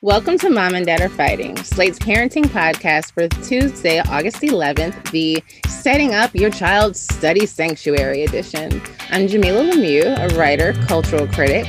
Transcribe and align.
Welcome 0.00 0.38
to 0.38 0.48
Mom 0.48 0.76
and 0.76 0.86
Dad 0.86 1.00
Are 1.00 1.08
Fighting, 1.08 1.56
Slate's 1.56 1.98
parenting 1.98 2.44
podcast 2.44 3.10
for 3.10 3.26
Tuesday, 3.42 3.98
August 3.98 4.36
11th, 4.36 5.10
the 5.10 5.42
Setting 5.66 6.14
Up 6.14 6.32
Your 6.36 6.50
Child's 6.50 7.00
Study 7.00 7.46
Sanctuary 7.46 8.22
edition. 8.22 8.80
I'm 9.10 9.26
Jamilah 9.26 9.72
Lemieux, 9.72 10.16
a 10.16 10.38
writer, 10.38 10.72
cultural 10.86 11.26
critic, 11.26 11.66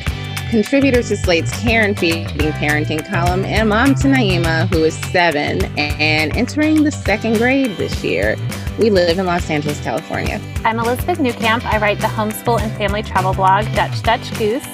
contributor 0.51 1.01
to 1.01 1.17
Slate's 1.17 1.59
Care 1.59 1.81
and 1.81 1.97
Feeding 1.97 2.27
Parenting 2.27 3.03
column, 3.09 3.45
and 3.45 3.67
mom 3.67 3.95
to 3.95 4.07
Naima, 4.07 4.67
who 4.69 4.83
is 4.83 4.95
seven 5.11 5.65
and 5.79 6.37
entering 6.37 6.83
the 6.83 6.91
second 6.91 7.37
grade 7.37 7.77
this 7.77 8.03
year. 8.03 8.35
We 8.77 8.91
live 8.91 9.17
in 9.17 9.25
Los 9.25 9.49
Angeles, 9.49 9.81
California. 9.81 10.39
I'm 10.63 10.77
Elizabeth 10.77 11.17
Newcamp. 11.17 11.65
I 11.65 11.79
write 11.79 11.99
the 11.99 12.05
homeschool 12.05 12.61
and 12.61 12.71
family 12.77 13.01
travel 13.01 13.33
blog, 13.33 13.65
Dutch 13.73 14.03
Dutch 14.03 14.37
Goose. 14.37 14.67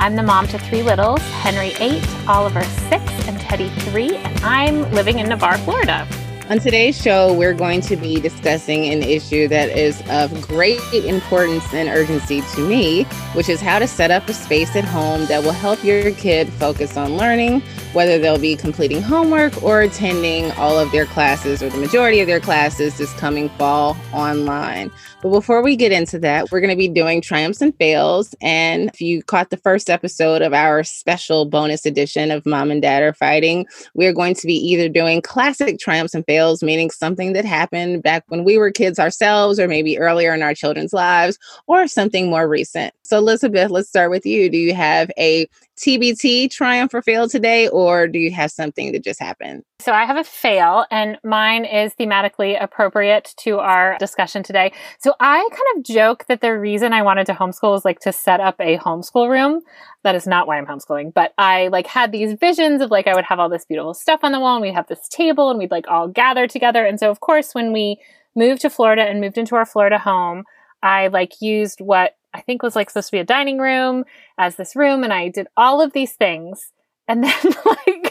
I'm 0.00 0.14
the 0.14 0.22
mom 0.22 0.46
to 0.48 0.58
three 0.58 0.82
littles 0.82 1.20
Henry, 1.42 1.72
eight, 1.80 2.06
Oliver, 2.28 2.62
six, 2.62 3.02
and 3.26 3.38
Teddy, 3.40 3.68
three, 3.90 4.16
and 4.16 4.40
I'm 4.44 4.90
living 4.92 5.18
in 5.18 5.28
Navarre, 5.28 5.58
Florida. 5.58 6.06
On 6.50 6.58
today's 6.58 6.98
show, 6.98 7.34
we're 7.34 7.52
going 7.52 7.82
to 7.82 7.94
be 7.94 8.22
discussing 8.22 8.86
an 8.86 9.02
issue 9.02 9.48
that 9.48 9.68
is 9.68 10.02
of 10.08 10.32
great 10.48 10.80
importance 10.94 11.74
and 11.74 11.90
urgency 11.90 12.40
to 12.54 12.66
me, 12.66 13.04
which 13.34 13.50
is 13.50 13.60
how 13.60 13.78
to 13.78 13.86
set 13.86 14.10
up 14.10 14.26
a 14.30 14.32
space 14.32 14.74
at 14.74 14.84
home 14.84 15.26
that 15.26 15.42
will 15.42 15.52
help 15.52 15.84
your 15.84 16.10
kid 16.12 16.48
focus 16.54 16.96
on 16.96 17.18
learning, 17.18 17.60
whether 17.92 18.18
they'll 18.18 18.38
be 18.38 18.56
completing 18.56 19.02
homework 19.02 19.62
or 19.62 19.82
attending 19.82 20.50
all 20.52 20.78
of 20.78 20.90
their 20.90 21.04
classes 21.04 21.62
or 21.62 21.68
the 21.68 21.76
majority 21.76 22.20
of 22.20 22.26
their 22.26 22.40
classes 22.40 22.96
this 22.96 23.12
coming 23.18 23.50
fall 23.50 23.94
online. 24.14 24.90
But 25.20 25.30
before 25.30 25.62
we 25.62 25.74
get 25.76 25.90
into 25.90 26.18
that, 26.20 26.50
we're 26.50 26.60
going 26.60 26.70
to 26.70 26.76
be 26.76 26.88
doing 26.88 27.20
triumphs 27.20 27.60
and 27.60 27.76
fails. 27.76 28.34
And 28.40 28.88
if 28.88 29.00
you 29.00 29.22
caught 29.22 29.50
the 29.50 29.56
first 29.56 29.90
episode 29.90 30.42
of 30.42 30.54
our 30.54 30.84
special 30.84 31.44
bonus 31.44 31.84
edition 31.84 32.30
of 32.30 32.46
Mom 32.46 32.70
and 32.70 32.80
Dad 32.80 33.02
Are 33.02 33.12
Fighting, 33.12 33.66
we're 33.94 34.12
going 34.12 34.34
to 34.34 34.46
be 34.46 34.54
either 34.54 34.88
doing 34.88 35.20
classic 35.20 35.78
triumphs 35.80 36.14
and 36.14 36.24
fails, 36.24 36.37
meaning 36.62 36.90
something 36.90 37.32
that 37.32 37.44
happened 37.44 38.02
back 38.02 38.24
when 38.28 38.44
we 38.44 38.58
were 38.58 38.70
kids 38.70 38.98
ourselves, 38.98 39.58
or 39.58 39.68
maybe 39.68 39.98
earlier 39.98 40.34
in 40.34 40.42
our 40.42 40.54
children's 40.54 40.92
lives, 40.92 41.38
or 41.66 41.86
something 41.86 42.30
more 42.30 42.48
recent. 42.48 42.94
So, 43.04 43.18
Elizabeth, 43.18 43.70
let's 43.70 43.88
start 43.88 44.10
with 44.10 44.24
you. 44.26 44.50
Do 44.50 44.58
you 44.58 44.74
have 44.74 45.10
a 45.18 45.46
TBT 45.76 46.50
triumph 46.50 46.94
or 46.94 47.02
fail 47.02 47.28
today, 47.28 47.68
or 47.68 48.08
do 48.08 48.18
you 48.18 48.30
have 48.32 48.50
something 48.50 48.92
that 48.92 49.04
just 49.04 49.20
happened? 49.20 49.64
So 49.80 49.92
I 49.92 50.06
have 50.06 50.16
a 50.16 50.24
fail, 50.24 50.84
and 50.90 51.18
mine 51.22 51.64
is 51.64 51.94
thematically 51.94 52.60
appropriate 52.60 53.32
to 53.38 53.60
our 53.60 53.96
discussion 53.98 54.42
today. 54.42 54.72
So 54.98 55.14
I 55.20 55.48
kind 55.52 55.76
of 55.76 55.84
joke 55.84 56.26
that 56.26 56.40
the 56.40 56.58
reason 56.58 56.92
I 56.92 57.02
wanted 57.02 57.26
to 57.26 57.34
homeschool 57.34 57.76
is 57.76 57.84
like 57.84 58.00
to 58.00 58.12
set 58.12 58.40
up 58.40 58.56
a 58.58 58.76
homeschool 58.76 59.30
room. 59.30 59.62
That 60.02 60.16
is 60.16 60.26
not 60.26 60.48
why 60.48 60.58
I'm 60.58 60.66
homeschooling, 60.66 61.14
but 61.14 61.32
I 61.38 61.68
like 61.68 61.86
had 61.86 62.10
these 62.10 62.32
visions 62.32 62.82
of 62.82 62.90
like 62.90 63.06
I 63.06 63.14
would 63.14 63.26
have 63.26 63.38
all 63.38 63.48
this 63.48 63.66
beautiful 63.66 63.94
stuff 63.94 64.20
on 64.24 64.32
the 64.32 64.40
wall, 64.40 64.56
and 64.56 64.62
we'd 64.62 64.74
have 64.74 64.88
this 64.88 65.06
table, 65.08 65.48
and 65.48 65.60
we'd 65.60 65.70
like 65.70 65.86
all 65.86 66.08
gather 66.08 66.48
together. 66.48 66.84
And 66.84 66.98
so, 66.98 67.08
of 67.08 67.20
course, 67.20 67.54
when 67.54 67.72
we 67.72 67.98
moved 68.34 68.62
to 68.62 68.70
Florida 68.70 69.02
and 69.02 69.20
moved 69.20 69.38
into 69.38 69.54
our 69.54 69.64
Florida 69.64 69.98
home, 69.98 70.42
I 70.82 71.06
like 71.06 71.40
used 71.40 71.80
what 71.80 72.16
I 72.34 72.40
think 72.40 72.64
was 72.64 72.74
like 72.74 72.90
supposed 72.90 73.10
to 73.10 73.16
be 73.16 73.20
a 73.20 73.24
dining 73.24 73.58
room 73.58 74.04
as 74.38 74.56
this 74.56 74.74
room. 74.74 75.04
And 75.04 75.12
I 75.12 75.28
did 75.28 75.46
all 75.56 75.80
of 75.80 75.92
these 75.92 76.14
things. 76.14 76.72
And 77.06 77.24
then 77.24 77.34
like 77.64 78.07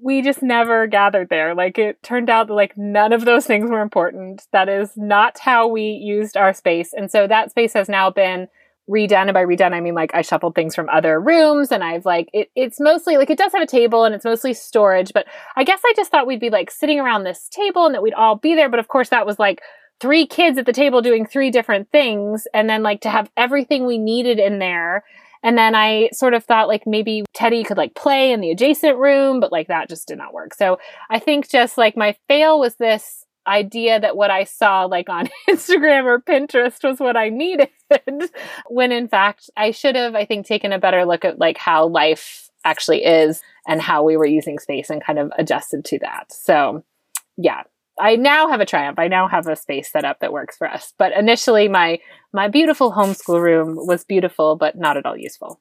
we 0.00 0.22
just 0.22 0.42
never 0.42 0.86
gathered 0.86 1.28
there. 1.28 1.54
Like 1.54 1.78
it 1.78 2.02
turned 2.02 2.30
out 2.30 2.48
that 2.48 2.54
like 2.54 2.76
none 2.76 3.12
of 3.12 3.24
those 3.24 3.46
things 3.46 3.70
were 3.70 3.80
important. 3.80 4.46
That 4.52 4.68
is 4.68 4.92
not 4.96 5.38
how 5.38 5.66
we 5.66 5.82
used 5.82 6.36
our 6.36 6.52
space. 6.52 6.92
And 6.92 7.10
so 7.10 7.26
that 7.26 7.50
space 7.50 7.72
has 7.72 7.88
now 7.88 8.10
been 8.10 8.48
redone. 8.88 9.24
And 9.24 9.34
by 9.34 9.44
redone, 9.44 9.72
I 9.72 9.80
mean 9.80 9.94
like 9.94 10.14
I 10.14 10.22
shuffled 10.22 10.54
things 10.54 10.74
from 10.74 10.88
other 10.88 11.20
rooms 11.20 11.70
and 11.70 11.84
I've 11.84 12.04
like 12.04 12.28
it, 12.32 12.50
it's 12.54 12.80
mostly 12.80 13.16
like 13.16 13.30
it 13.30 13.38
does 13.38 13.52
have 13.52 13.62
a 13.62 13.66
table 13.66 14.04
and 14.04 14.14
it's 14.14 14.24
mostly 14.24 14.54
storage, 14.54 15.12
but 15.12 15.26
I 15.56 15.64
guess 15.64 15.80
I 15.84 15.92
just 15.94 16.10
thought 16.10 16.26
we'd 16.26 16.40
be 16.40 16.50
like 16.50 16.70
sitting 16.70 16.98
around 16.98 17.24
this 17.24 17.48
table 17.48 17.86
and 17.86 17.94
that 17.94 18.02
we'd 18.02 18.14
all 18.14 18.36
be 18.36 18.54
there. 18.54 18.68
But 18.68 18.80
of 18.80 18.88
course 18.88 19.10
that 19.10 19.26
was 19.26 19.38
like 19.38 19.60
three 20.00 20.26
kids 20.26 20.58
at 20.58 20.66
the 20.66 20.72
table 20.72 21.02
doing 21.02 21.26
three 21.26 21.50
different 21.50 21.90
things 21.90 22.46
and 22.54 22.68
then 22.68 22.82
like 22.82 23.00
to 23.02 23.10
have 23.10 23.30
everything 23.36 23.84
we 23.84 23.98
needed 23.98 24.38
in 24.38 24.58
there. 24.58 25.04
And 25.42 25.56
then 25.56 25.74
I 25.74 26.10
sort 26.12 26.34
of 26.34 26.44
thought 26.44 26.68
like 26.68 26.86
maybe 26.86 27.24
Teddy 27.34 27.64
could 27.64 27.76
like 27.76 27.94
play 27.94 28.32
in 28.32 28.40
the 28.40 28.50
adjacent 28.50 28.98
room, 28.98 29.40
but 29.40 29.52
like 29.52 29.68
that 29.68 29.88
just 29.88 30.08
did 30.08 30.18
not 30.18 30.34
work. 30.34 30.54
So 30.54 30.78
I 31.10 31.18
think 31.18 31.48
just 31.48 31.78
like 31.78 31.96
my 31.96 32.16
fail 32.28 32.58
was 32.58 32.76
this 32.76 33.24
idea 33.46 33.98
that 33.98 34.16
what 34.16 34.30
I 34.30 34.44
saw 34.44 34.84
like 34.84 35.08
on 35.08 35.28
Instagram 35.48 36.04
or 36.04 36.20
Pinterest 36.20 36.82
was 36.84 37.00
what 37.00 37.16
I 37.16 37.30
needed. 37.30 37.70
when 38.68 38.92
in 38.92 39.08
fact 39.08 39.50
I 39.56 39.70
should 39.70 39.96
have, 39.96 40.14
I 40.14 40.24
think, 40.24 40.46
taken 40.46 40.72
a 40.72 40.78
better 40.78 41.04
look 41.04 41.24
at 41.24 41.38
like 41.38 41.58
how 41.58 41.86
life 41.86 42.50
actually 42.64 43.04
is 43.04 43.40
and 43.66 43.80
how 43.80 44.02
we 44.02 44.16
were 44.16 44.26
using 44.26 44.58
space 44.58 44.90
and 44.90 45.02
kind 45.02 45.18
of 45.18 45.32
adjusted 45.38 45.84
to 45.86 45.98
that. 46.00 46.32
So 46.32 46.84
yeah, 47.36 47.62
I 48.00 48.16
now 48.16 48.48
have 48.48 48.60
a 48.60 48.66
triumph. 48.66 48.98
I 48.98 49.08
now 49.08 49.28
have 49.28 49.46
a 49.46 49.56
space 49.56 49.90
set 49.90 50.04
up 50.04 50.20
that 50.20 50.32
works 50.32 50.56
for 50.56 50.68
us. 50.68 50.92
But 50.98 51.12
initially 51.12 51.68
my 51.68 51.98
my 52.32 52.48
beautiful 52.48 52.92
homeschool 52.92 53.40
room 53.40 53.76
was 53.76 54.04
beautiful 54.04 54.56
but 54.56 54.76
not 54.76 54.96
at 54.96 55.06
all 55.06 55.16
useful. 55.16 55.60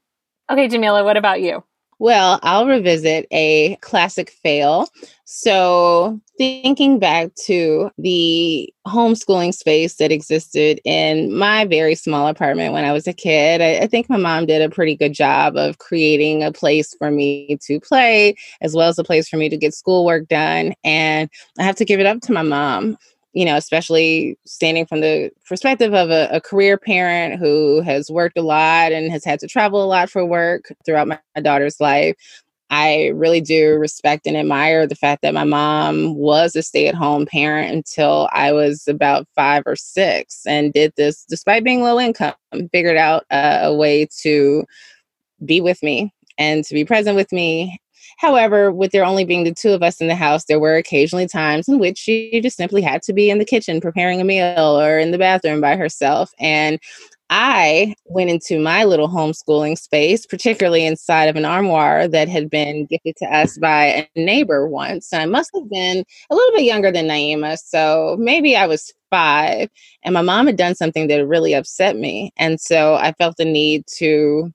Okay, 0.50 0.68
Jamilah, 0.68 1.03
what 1.03 1.18
about 1.18 1.42
you? 1.42 1.64
Well, 2.00 2.40
I'll 2.44 2.68
revisit 2.68 3.25
a 3.31 3.75
classic 3.78 4.30
fail. 4.30 4.88
So, 5.25 6.22
thinking 6.38 7.00
back 7.00 7.34
to 7.46 7.90
the 7.97 8.72
homeschooling 8.85 9.53
space 9.53 9.96
that 9.96 10.12
existed 10.12 10.80
in 10.85 11.35
my 11.35 11.66
very 11.66 11.96
small 11.96 12.28
apartment 12.28 12.74
when 12.74 12.85
I 12.85 12.94
was 12.94 13.08
a 13.08 13.13
kid, 13.13 13.62
I, 13.62 13.84
I, 13.84 13.88
think 13.88 14.09
my 14.09 14.18
mom 14.18 14.46
did 14.46 14.62
a 14.62 14.69
pretty 14.69 14.96
good 14.96 15.13
job 15.13 15.58
of 15.58 15.80
creating 15.80 16.44
a 16.44 16.52
place 16.52 16.96
for 17.00 17.09
me 17.09 17.58
to 17.63 17.80
play, 17.80 18.35
as 18.62 18.75
well 18.75 18.90
as 18.90 19.00
a 19.00 19.03
place 19.03 19.28
for 19.28 19.38
me 19.38 19.50
to 19.50 19.58
get 19.58 19.74
schoolwork 19.74 20.28
done. 20.28 20.74
And 20.84 21.29
I 21.58 21.64
have 21.64 21.75
to 21.78 21.85
give 21.85 22.00
it 22.00 22.06
up 22.06 22.22
to 22.22 22.31
my 22.31 22.44
mom 22.44 22.97
you 23.34 23.46
know, 23.46 23.56
especially 23.56 24.38
standing 24.46 24.86
from 24.86 25.02
the 25.02 25.32
perspective 25.48 25.94
of 25.94 26.10
a, 26.10 26.28
a, 26.32 26.42
career 26.42 26.78
parent 26.78 27.40
who 27.40 27.82
has 27.82 28.10
worked 28.10 28.38
a 28.38 28.42
lot 28.42 28.92
and 28.92 29.12
has 29.12 29.24
had 29.24 29.40
to 29.40 29.48
travel 29.48 29.84
a 29.84 29.86
lot 29.86 30.10
for 30.10 30.26
work 30.26 30.72
throughout 30.86 31.08
my, 31.08 31.20
my 31.36 31.42
daughter's 31.42 31.80
life. 31.80 32.16
I 32.70 33.08
really 33.14 33.40
do 33.40 33.76
respect 33.76 34.28
and 34.28 34.36
admire 34.36 34.88
the 34.88 34.96
fact 34.96 35.22
that 35.22 35.34
my 35.34 35.46
mom 35.46 36.16
was 36.16 36.56
a 36.56 36.62
stay 36.62 36.88
at 36.88 36.96
home 36.96 37.26
parent 37.26 37.74
until 37.74 38.28
I 38.34 38.52
was 38.52 38.88
about 38.88 39.28
five 39.36 39.64
or 39.66 39.76
six 39.76 40.46
and 40.46 40.74
did 40.74 40.94
this 40.98 41.24
despite 41.26 41.64
being 41.64 41.82
low 41.82 42.00
income, 42.00 42.34
figured 42.74 42.98
out 42.98 43.24
uh, 43.32 43.59
a 43.62 43.74
way 43.74 44.08
to 44.22 44.66
be 45.46 45.62
with 45.62 45.82
me 45.82 46.12
and 46.38 46.64
to 46.66 46.74
be 46.74 46.84
present 46.84 47.16
with 47.16 47.32
me 47.32 47.80
However, 48.17 48.72
with 48.72 48.91
there 48.91 49.05
only 49.05 49.25
being 49.25 49.44
the 49.44 49.53
two 49.53 49.72
of 49.72 49.83
us 49.83 50.01
in 50.01 50.07
the 50.07 50.16
house, 50.16 50.45
there 50.45 50.59
were 50.59 50.75
occasionally 50.75 51.28
times 51.28 51.67
in 51.67 51.79
which 51.79 51.97
she 51.97 52.39
just 52.41 52.57
simply 52.57 52.81
had 52.81 53.01
to 53.03 53.13
be 53.13 53.29
in 53.29 53.38
the 53.38 53.45
kitchen 53.45 53.79
preparing 53.79 54.19
a 54.19 54.23
meal 54.23 54.79
or 54.79 54.97
in 55.00 55.11
the 55.11 55.17
bathroom 55.17 55.61
by 55.61 55.75
herself. 55.75 56.31
And 56.39 56.79
I 57.29 57.94
went 58.05 58.29
into 58.29 58.59
my 58.59 58.85
little 58.85 59.09
homeschooling 59.09 59.78
space, 59.78 60.25
particularly 60.25 60.85
inside 60.85 61.25
of 61.25 61.35
an 61.35 61.45
armoire 61.45 62.07
that 62.07 62.29
had 62.29 62.50
been 62.50 62.85
gifted 62.85 63.17
to 63.17 63.25
us 63.25 63.57
by 63.57 63.85
a 63.85 64.07
neighbor 64.16 64.67
once. 64.67 65.11
And 65.11 65.22
I 65.22 65.25
must 65.25 65.51
have 65.53 65.69
been 65.69 66.03
a 66.29 66.35
little 66.35 66.55
bit 66.55 66.63
younger 66.63 66.91
than 66.91 67.07
Naima. 67.07 67.57
So 67.59 68.16
maybe 68.17 68.55
I 68.55 68.66
was 68.66 68.94
five. 69.09 69.69
And 70.03 70.13
my 70.13 70.22
mom 70.22 70.47
had 70.47 70.55
done 70.55 70.75
something 70.75 71.07
that 71.07 71.28
really 71.28 71.53
upset 71.53 71.97
me. 71.97 72.31
And 72.38 72.59
so 72.59 72.95
I 72.95 73.11
felt 73.13 73.38
the 73.38 73.45
need 73.45 73.85
to 73.97 74.51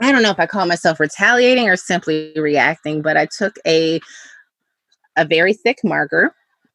I 0.00 0.12
don't 0.12 0.22
know 0.22 0.30
if 0.30 0.38
I 0.38 0.46
call 0.46 0.66
myself 0.66 1.00
retaliating 1.00 1.68
or 1.68 1.76
simply 1.76 2.32
reacting, 2.36 3.02
but 3.02 3.16
I 3.16 3.26
took 3.26 3.56
a 3.66 4.00
a 5.16 5.24
very 5.24 5.52
thick 5.52 5.78
marker 5.82 6.32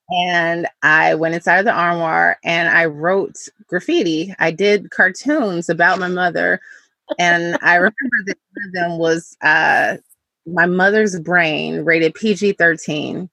and 0.09 0.67
I 0.81 1.15
went 1.15 1.35
inside 1.35 1.59
of 1.59 1.65
the 1.65 1.71
armoire 1.71 2.37
and 2.43 2.69
I 2.69 2.85
wrote 2.85 3.37
graffiti. 3.67 4.35
I 4.37 4.51
did 4.51 4.91
cartoons 4.91 5.69
about 5.69 5.99
my 5.99 6.09
mother. 6.09 6.59
And 7.17 7.57
I 7.61 7.75
remember 7.77 7.95
that 8.25 8.37
one 8.53 8.67
of 8.67 8.73
them 8.73 8.97
was 8.97 9.37
uh, 9.41 9.97
my 10.45 10.65
mother's 10.65 11.19
brain 11.19 11.85
rated 11.85 12.13
PG 12.15 12.53
13 12.53 13.29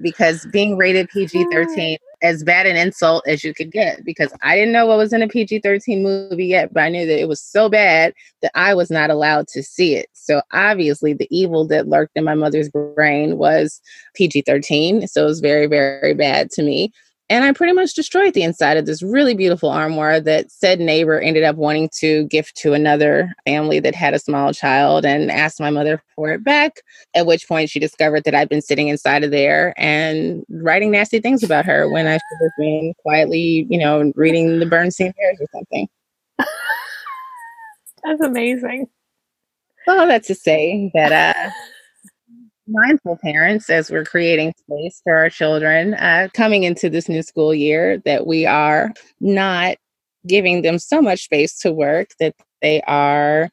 because 0.00 0.46
being 0.46 0.76
rated 0.76 1.08
PG 1.08 1.46
13 1.50 1.98
as 2.22 2.42
bad 2.42 2.66
an 2.66 2.76
insult 2.76 3.26
as 3.26 3.44
you 3.44 3.52
could 3.52 3.70
get 3.70 4.04
because 4.04 4.32
I 4.42 4.56
didn't 4.56 4.72
know 4.72 4.86
what 4.86 4.98
was 4.98 5.12
in 5.12 5.22
a 5.22 5.28
PG 5.28 5.60
13 5.60 6.02
movie 6.02 6.46
yet, 6.46 6.72
but 6.72 6.82
I 6.82 6.88
knew 6.88 7.06
that 7.06 7.20
it 7.20 7.28
was 7.28 7.40
so 7.40 7.68
bad 7.68 8.14
that 8.42 8.52
I 8.54 8.74
was 8.74 8.90
not 8.90 9.10
allowed 9.10 9.48
to 9.48 9.62
see 9.62 9.94
it. 9.94 10.08
So 10.12 10.40
obviously, 10.52 11.12
the 11.12 11.28
evil 11.30 11.66
that 11.68 11.88
lurked 11.88 12.16
in 12.16 12.24
my 12.24 12.34
mother's 12.34 12.70
brain 12.70 13.38
was 13.38 13.80
PG 14.14 14.42
13. 14.42 15.06
So 15.08 15.24
it 15.24 15.26
was 15.26 15.40
very, 15.40 15.66
very 15.66 16.14
bad 16.14 16.50
to 16.52 16.62
me. 16.62 16.92
And 17.28 17.44
I 17.44 17.50
pretty 17.52 17.72
much 17.72 17.94
destroyed 17.94 18.34
the 18.34 18.44
inside 18.44 18.76
of 18.76 18.86
this 18.86 19.02
really 19.02 19.34
beautiful 19.34 19.68
armoire 19.68 20.20
that 20.20 20.50
said 20.50 20.78
neighbor 20.78 21.18
ended 21.18 21.42
up 21.42 21.56
wanting 21.56 21.90
to 21.98 22.24
gift 22.26 22.56
to 22.58 22.72
another 22.72 23.34
family 23.44 23.80
that 23.80 23.96
had 23.96 24.14
a 24.14 24.20
small 24.20 24.52
child 24.52 25.04
and 25.04 25.30
asked 25.30 25.58
my 25.58 25.70
mother 25.70 26.00
for 26.14 26.30
it 26.30 26.44
back. 26.44 26.82
At 27.14 27.26
which 27.26 27.48
point 27.48 27.68
she 27.68 27.80
discovered 27.80 28.22
that 28.24 28.34
I'd 28.36 28.48
been 28.48 28.62
sitting 28.62 28.86
inside 28.86 29.24
of 29.24 29.32
there 29.32 29.74
and 29.76 30.44
writing 30.48 30.92
nasty 30.92 31.18
things 31.18 31.42
about 31.42 31.66
her 31.66 31.90
when 31.90 32.06
I 32.06 32.12
should 32.12 32.42
have 32.42 32.52
been 32.58 32.94
quietly, 33.02 33.66
you 33.68 33.78
know, 33.78 34.12
reading 34.14 34.60
the 34.60 34.66
Berenstain 34.66 35.12
Bears 35.16 35.38
or 35.40 35.46
something. 35.52 35.88
That's 38.04 38.20
amazing. 38.20 38.86
Well, 39.84 40.06
that's 40.08 40.26
to 40.26 40.34
say 40.34 40.90
that 40.94 41.12
uh 41.36 41.50
mindful 42.68 43.18
parents 43.22 43.70
as 43.70 43.90
we're 43.90 44.04
creating 44.04 44.52
space 44.58 45.00
for 45.04 45.14
our 45.14 45.30
children 45.30 45.94
uh, 45.94 46.28
coming 46.34 46.64
into 46.64 46.90
this 46.90 47.08
new 47.08 47.22
school 47.22 47.54
year 47.54 47.98
that 48.04 48.26
we 48.26 48.46
are 48.46 48.92
not 49.20 49.76
giving 50.26 50.62
them 50.62 50.78
so 50.78 51.00
much 51.00 51.24
space 51.24 51.58
to 51.58 51.72
work 51.72 52.10
that 52.18 52.34
they 52.62 52.82
are 52.82 53.48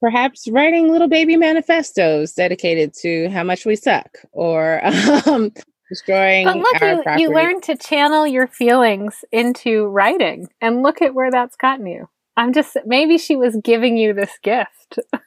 perhaps 0.00 0.48
writing 0.48 0.90
little 0.90 1.08
baby 1.08 1.36
manifestos 1.36 2.32
dedicated 2.32 2.92
to 2.92 3.28
how 3.30 3.42
much 3.42 3.64
we 3.64 3.76
suck 3.76 4.18
or 4.32 4.80
um, 5.26 5.52
destroying 5.88 6.44
but 6.44 6.56
look 6.56 6.80
you, 6.80 7.02
you 7.18 7.32
learn 7.32 7.60
to 7.60 7.76
channel 7.76 8.26
your 8.26 8.46
feelings 8.46 9.24
into 9.32 9.86
writing 9.86 10.48
and 10.60 10.82
look 10.82 11.00
at 11.00 11.14
where 11.14 11.30
that's 11.30 11.56
gotten 11.56 11.86
you. 11.86 12.08
I'm 12.36 12.52
just 12.52 12.76
maybe 12.84 13.16
she 13.16 13.36
was 13.36 13.56
giving 13.64 13.96
you 13.96 14.12
this 14.12 14.32
gift. 14.42 14.98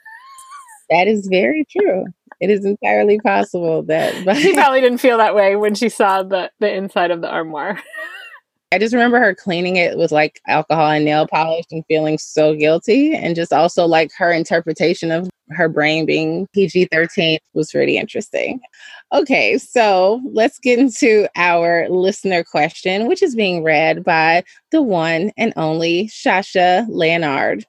That 0.92 1.08
is 1.08 1.28
very 1.28 1.68
true 1.70 2.06
it 2.40 2.50
is 2.50 2.66
entirely 2.66 3.20
possible 3.20 3.84
that 3.84 4.14
but 4.26 4.38
she 4.42 4.54
probably 4.54 4.82
didn't 4.82 5.00
feel 5.00 5.18
that 5.18 5.36
way 5.36 5.56
when 5.56 5.76
she 5.76 5.90
saw 5.90 6.24
the 6.24 6.52
the 6.60 6.74
inside 6.74 7.12
of 7.12 7.22
the 7.22 7.30
armoire 7.30 7.80
I 8.72 8.78
just 8.78 8.94
remember 8.94 9.20
her 9.20 9.34
cleaning 9.34 9.78
it 9.78 9.98
with 9.98 10.12
like 10.12 10.40
alcohol 10.48 10.92
and 10.92 11.04
nail 11.04 11.26
polish 11.26 11.66
and 11.72 11.84
feeling 11.88 12.20
so 12.20 12.54
guilty. 12.54 13.16
And 13.16 13.36
just 13.36 13.52
also 13.52 13.88
like 13.88 14.12
her 14.16 14.32
interpretation 14.32 15.10
of 15.10 15.28
her 15.50 15.68
brain 15.68 16.06
being 16.06 16.48
PG 16.54 16.90
13 16.92 17.40
was 17.54 17.72
pretty 17.72 17.98
interesting. 17.98 18.60
Okay, 19.12 19.58
so 19.58 20.22
let's 20.32 20.60
get 20.60 20.78
into 20.78 21.28
our 21.36 21.90
listener 21.90 22.44
question, 22.44 23.08
which 23.08 23.24
is 23.24 23.36
being 23.36 23.64
read 23.64 24.04
by 24.04 24.44
the 24.72 24.84
one 24.84 25.32
and 25.36 25.52
only 25.56 26.08
Shasha 26.08 26.86
Leonard. 26.90 27.66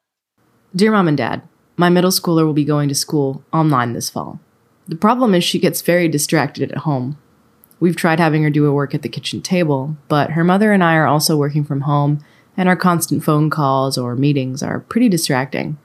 Dear 0.76 0.92
Mom 0.92 1.08
and 1.08 1.16
Dad, 1.16 1.40
my 1.78 1.88
middle 1.88 2.10
schooler 2.10 2.44
will 2.44 2.52
be 2.52 2.64
going 2.64 2.90
to 2.90 2.94
school 2.94 3.42
online 3.54 3.94
this 3.94 4.10
fall. 4.10 4.38
The 4.90 4.96
problem 4.96 5.34
is 5.34 5.42
she 5.42 5.58
gets 5.58 5.80
very 5.80 6.08
distracted 6.08 6.70
at 6.70 6.78
home 6.78 7.16
We've 7.80 7.96
tried 7.96 8.20
having 8.20 8.42
her 8.42 8.50
do 8.50 8.64
her 8.64 8.72
work 8.72 8.94
at 8.94 9.00
the 9.00 9.08
kitchen 9.08 9.40
table, 9.40 9.96
but 10.06 10.32
her 10.32 10.44
mother 10.44 10.72
and 10.72 10.84
I 10.84 10.94
are 10.96 11.06
also 11.06 11.36
working 11.36 11.64
from 11.64 11.82
home, 11.82 12.22
and 12.56 12.68
our 12.68 12.76
constant 12.76 13.24
phone 13.24 13.48
calls 13.48 13.96
or 13.96 14.14
meetings 14.14 14.62
are 14.62 14.80
pretty 14.80 15.08
distracting. 15.08 15.78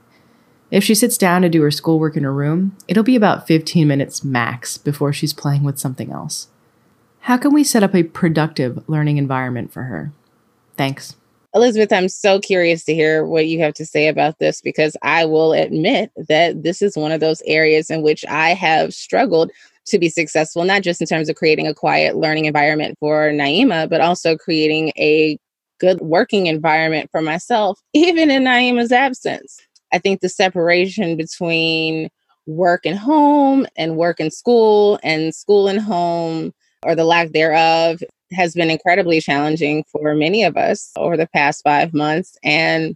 If 0.71 0.83
she 0.83 0.93
sits 0.93 1.17
down 1.17 1.41
to 1.43 1.49
do 1.49 1.61
her 1.61 1.71
schoolwork 1.71 2.17
in 2.17 2.25
her 2.25 2.33
room, 2.33 2.75
it'll 2.89 3.03
be 3.03 3.15
about 3.15 3.47
15 3.47 3.87
minutes 3.87 4.25
max 4.25 4.77
before 4.77 5.13
she's 5.13 5.31
playing 5.31 5.63
with 5.63 5.79
something 5.79 6.11
else. 6.11 6.49
How 7.21 7.37
can 7.37 7.53
we 7.53 7.63
set 7.63 7.81
up 7.81 7.95
a 7.95 8.03
productive 8.03 8.83
learning 8.89 9.17
environment 9.17 9.71
for 9.71 9.83
her? 9.83 10.11
Thanks. 10.75 11.15
Elizabeth, 11.55 11.93
I'm 11.93 12.09
so 12.09 12.41
curious 12.41 12.83
to 12.83 12.93
hear 12.93 13.25
what 13.25 13.47
you 13.47 13.59
have 13.59 13.73
to 13.75 13.85
say 13.85 14.09
about 14.09 14.39
this 14.39 14.59
because 14.59 14.97
I 15.01 15.23
will 15.23 15.53
admit 15.53 16.11
that 16.27 16.63
this 16.63 16.81
is 16.81 16.97
one 16.97 17.13
of 17.13 17.21
those 17.21 17.41
areas 17.45 17.89
in 17.89 18.01
which 18.01 18.25
I 18.27 18.49
have 18.49 18.93
struggled 18.93 19.51
to 19.85 19.97
be 19.97 20.09
successful, 20.09 20.65
not 20.65 20.81
just 20.81 20.99
in 20.99 21.07
terms 21.07 21.29
of 21.29 21.37
creating 21.37 21.65
a 21.65 21.73
quiet 21.73 22.17
learning 22.17 22.43
environment 22.43 22.97
for 22.99 23.31
Naima, 23.31 23.89
but 23.89 24.01
also 24.01 24.35
creating 24.35 24.89
a 24.97 25.37
good 25.79 26.01
working 26.01 26.47
environment 26.47 27.09
for 27.09 27.21
myself, 27.21 27.79
even 27.93 28.29
in 28.29 28.43
Naima's 28.43 28.91
absence. 28.91 29.57
I 29.93 29.99
think 29.99 30.19
the 30.19 30.29
separation 30.29 31.15
between 31.15 32.09
work 32.47 32.85
and 32.85 32.99
home 32.99 33.65
and 33.77 33.95
work 33.95 34.19
and 34.19 34.33
school 34.33 34.99
and 35.03 35.33
school 35.33 35.69
and 35.69 35.79
home 35.79 36.53
or 36.83 36.95
the 36.95 37.05
lack 37.05 37.31
thereof 37.31 38.01
has 38.31 38.53
been 38.53 38.69
incredibly 38.69 39.21
challenging 39.21 39.83
for 39.91 40.15
many 40.15 40.43
of 40.43 40.57
us 40.57 40.91
over 40.95 41.15
the 41.15 41.27
past 41.27 41.61
five 41.63 41.93
months 41.93 42.37
and 42.43 42.95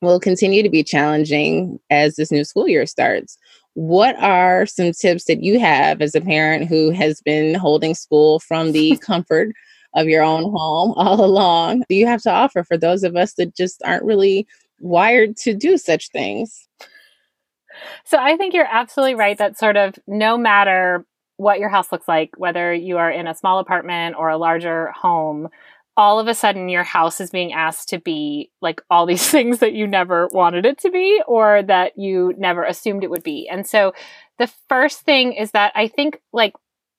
will 0.00 0.20
continue 0.20 0.62
to 0.62 0.70
be 0.70 0.84
challenging 0.84 1.78
as 1.90 2.16
this 2.16 2.30
new 2.30 2.44
school 2.44 2.68
year 2.68 2.86
starts 2.86 3.36
what 3.78 4.16
are 4.16 4.66
some 4.66 4.90
tips 4.90 5.26
that 5.26 5.44
you 5.44 5.60
have 5.60 6.02
as 6.02 6.16
a 6.16 6.20
parent 6.20 6.68
who 6.68 6.90
has 6.90 7.20
been 7.20 7.54
holding 7.54 7.94
school 7.94 8.40
from 8.40 8.72
the 8.72 8.96
comfort 9.00 9.54
of 9.94 10.08
your 10.08 10.24
own 10.24 10.42
home 10.42 10.92
all 10.96 11.24
along? 11.24 11.84
Do 11.88 11.94
you 11.94 12.04
have 12.08 12.22
to 12.22 12.30
offer 12.32 12.64
for 12.64 12.76
those 12.76 13.04
of 13.04 13.14
us 13.14 13.34
that 13.34 13.54
just 13.54 13.80
aren't 13.84 14.02
really 14.02 14.48
wired 14.80 15.36
to 15.38 15.54
do 15.54 15.78
such 15.78 16.10
things? 16.10 16.66
So 18.04 18.18
I 18.18 18.36
think 18.36 18.52
you're 18.52 18.66
absolutely 18.68 19.14
right 19.14 19.38
that 19.38 19.56
sort 19.56 19.76
of 19.76 19.94
no 20.08 20.36
matter 20.36 21.06
what 21.38 21.60
your 21.60 21.70
house 21.70 21.90
looks 21.90 22.08
like, 22.08 22.30
whether 22.36 22.74
you 22.74 22.98
are 22.98 23.10
in 23.10 23.26
a 23.26 23.34
small 23.34 23.60
apartment 23.60 24.16
or 24.18 24.28
a 24.28 24.36
larger 24.36 24.90
home, 24.90 25.48
all 25.96 26.18
of 26.18 26.28
a 26.28 26.34
sudden 26.34 26.68
your 26.68 26.82
house 26.82 27.20
is 27.20 27.30
being 27.30 27.52
asked 27.52 27.88
to 27.88 27.98
be 27.98 28.50
like 28.60 28.82
all 28.90 29.06
these 29.06 29.28
things 29.30 29.60
that 29.60 29.72
you 29.72 29.86
never 29.86 30.28
wanted 30.32 30.66
it 30.66 30.78
to 30.78 30.90
be 30.90 31.22
or 31.26 31.62
that 31.62 31.92
you 31.96 32.34
never 32.36 32.64
assumed 32.64 33.02
it 33.02 33.10
would 33.10 33.22
be. 33.22 33.48
And 33.50 33.66
so 33.66 33.92
the 34.38 34.50
first 34.68 35.00
thing 35.00 35.32
is 35.32 35.52
that 35.52 35.72
I 35.74 35.88
think 35.88 36.20
like 36.32 36.54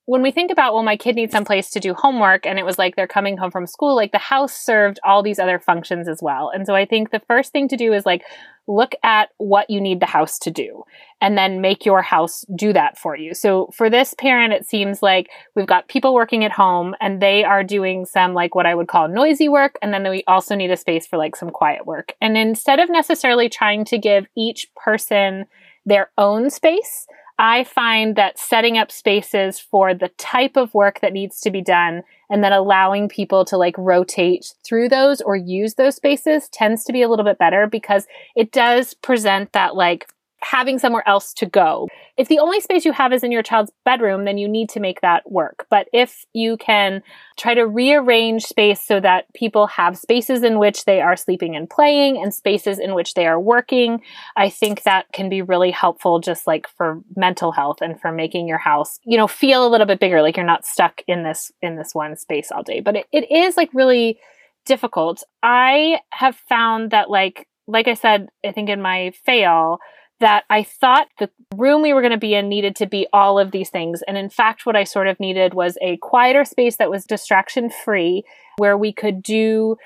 when 0.09 0.23
we 0.23 0.31
think 0.31 0.49
about, 0.49 0.73
well, 0.73 0.81
my 0.81 0.97
kid 0.97 1.15
needs 1.15 1.31
some 1.31 1.45
place 1.45 1.69
to 1.69 1.79
do 1.79 1.93
homework 1.93 2.47
and 2.47 2.57
it 2.57 2.65
was 2.65 2.79
like 2.79 2.95
they're 2.95 3.05
coming 3.05 3.37
home 3.37 3.51
from 3.51 3.67
school, 3.67 3.95
like 3.95 4.11
the 4.11 4.17
house 4.17 4.57
served 4.57 4.99
all 5.03 5.21
these 5.21 5.37
other 5.37 5.59
functions 5.59 6.07
as 6.07 6.19
well. 6.19 6.49
And 6.49 6.65
so 6.65 6.73
I 6.73 6.83
think 6.83 7.11
the 7.11 7.21
first 7.27 7.51
thing 7.51 7.67
to 7.67 7.77
do 7.77 7.93
is 7.93 8.07
like 8.07 8.23
look 8.67 8.95
at 9.03 9.29
what 9.37 9.69
you 9.69 9.79
need 9.79 9.99
the 9.99 10.07
house 10.07 10.39
to 10.39 10.49
do 10.49 10.83
and 11.21 11.37
then 11.37 11.61
make 11.61 11.85
your 11.85 12.01
house 12.01 12.43
do 12.55 12.73
that 12.73 12.97
for 12.97 13.15
you. 13.15 13.35
So 13.35 13.69
for 13.71 13.87
this 13.87 14.15
parent, 14.15 14.51
it 14.51 14.67
seems 14.67 15.03
like 15.03 15.29
we've 15.55 15.67
got 15.67 15.87
people 15.87 16.15
working 16.15 16.43
at 16.43 16.51
home 16.51 16.95
and 16.99 17.21
they 17.21 17.43
are 17.43 17.63
doing 17.63 18.07
some 18.07 18.33
like 18.33 18.55
what 18.55 18.65
I 18.65 18.73
would 18.73 18.87
call 18.87 19.09
noisy 19.09 19.47
work. 19.47 19.77
And 19.79 19.93
then 19.93 20.09
we 20.09 20.23
also 20.25 20.55
need 20.55 20.71
a 20.71 20.77
space 20.77 21.05
for 21.05 21.17
like 21.17 21.35
some 21.35 21.51
quiet 21.51 21.85
work. 21.85 22.13
And 22.19 22.35
instead 22.35 22.79
of 22.79 22.89
necessarily 22.89 23.47
trying 23.47 23.85
to 23.85 23.99
give 23.99 24.25
each 24.35 24.73
person 24.73 25.45
their 25.85 26.09
own 26.17 26.49
space, 26.49 27.05
I 27.39 27.63
find 27.63 28.17
that 28.17 28.37
setting 28.37 28.77
up 28.77 28.91
spaces 28.91 29.61
for 29.61 29.93
the 29.93 30.09
type 30.17 30.57
of 30.57 30.73
work 30.73 30.99
that 30.99 31.13
needs 31.13 31.39
to 31.39 31.49
be 31.49 31.61
done 31.61 32.03
and 32.29 32.43
then 32.43 32.51
allowing 32.51 33.07
people 33.07 33.45
to 33.45 33.55
like 33.55 33.77
rotate 33.77 34.53
through 34.67 34.89
those 34.89 35.21
or 35.21 35.37
use 35.37 35.75
those 35.75 35.95
spaces 35.95 36.49
tends 36.49 36.83
to 36.83 36.91
be 36.91 37.01
a 37.01 37.07
little 37.07 37.23
bit 37.23 37.37
better 37.37 37.65
because 37.65 38.07
it 38.35 38.51
does 38.51 38.93
present 38.93 39.53
that 39.53 39.73
like 39.73 40.09
having 40.41 40.79
somewhere 40.79 41.07
else 41.07 41.33
to 41.33 41.45
go. 41.45 41.87
If 42.17 42.27
the 42.27 42.39
only 42.39 42.61
space 42.61 42.85
you 42.85 42.91
have 42.91 43.13
is 43.13 43.23
in 43.23 43.31
your 43.31 43.43
child's 43.43 43.71
bedroom, 43.85 44.25
then 44.25 44.37
you 44.37 44.47
need 44.47 44.69
to 44.69 44.79
make 44.79 45.01
that 45.01 45.29
work. 45.29 45.65
But 45.69 45.87
if 45.93 46.25
you 46.33 46.57
can 46.57 47.01
try 47.37 47.53
to 47.53 47.67
rearrange 47.67 48.43
space 48.43 48.81
so 48.85 48.99
that 48.99 49.25
people 49.33 49.67
have 49.67 49.97
spaces 49.97 50.43
in 50.43 50.59
which 50.59 50.85
they 50.85 51.01
are 51.01 51.15
sleeping 51.15 51.55
and 51.55 51.69
playing 51.69 52.21
and 52.21 52.33
spaces 52.33 52.79
in 52.79 52.93
which 52.93 53.13
they 53.13 53.27
are 53.27 53.39
working, 53.39 54.01
I 54.35 54.49
think 54.49 54.83
that 54.83 55.11
can 55.13 55.29
be 55.29 55.41
really 55.41 55.71
helpful 55.71 56.19
just 56.19 56.47
like 56.47 56.67
for 56.69 57.01
mental 57.15 57.51
health 57.51 57.81
and 57.81 57.99
for 57.99 58.11
making 58.11 58.47
your 58.47 58.57
house, 58.57 58.99
you 59.05 59.17
know, 59.17 59.27
feel 59.27 59.65
a 59.65 59.69
little 59.69 59.87
bit 59.87 59.99
bigger, 59.99 60.21
like 60.21 60.37
you're 60.37 60.45
not 60.45 60.65
stuck 60.65 61.01
in 61.07 61.23
this 61.23 61.51
in 61.61 61.75
this 61.75 61.93
one 61.93 62.15
space 62.15 62.51
all 62.51 62.63
day. 62.63 62.79
But 62.79 62.95
it, 62.95 63.05
it 63.11 63.31
is 63.31 63.57
like 63.57 63.69
really 63.73 64.19
difficult. 64.65 65.23
I 65.43 65.99
have 66.11 66.35
found 66.35 66.91
that 66.91 67.09
like 67.09 67.47
like 67.69 67.87
I 67.87 67.93
said, 67.93 68.29
I 68.43 68.51
think 68.51 68.67
in 68.69 68.81
my 68.81 69.11
fail, 69.25 69.79
that 70.19 70.43
I 70.49 70.63
thought 70.63 71.07
the 71.17 71.29
room 71.55 71.81
we 71.81 71.93
were 71.93 72.01
going 72.01 72.11
to 72.11 72.17
be 72.17 72.35
in 72.35 72.49
needed 72.49 72.75
to 72.77 72.85
be 72.85 73.07
all 73.13 73.39
of 73.39 73.51
these 73.51 73.69
things. 73.69 74.01
And 74.07 74.17
in 74.17 74.29
fact, 74.29 74.65
what 74.65 74.75
I 74.75 74.83
sort 74.83 75.07
of 75.07 75.19
needed 75.19 75.53
was 75.53 75.77
a 75.81 75.97
quieter 75.97 76.45
space 76.45 76.77
that 76.77 76.89
was 76.89 77.05
distraction 77.05 77.69
free 77.69 78.23
where 78.57 78.77
we 78.77 78.91
could 78.91 79.23
do 79.23 79.77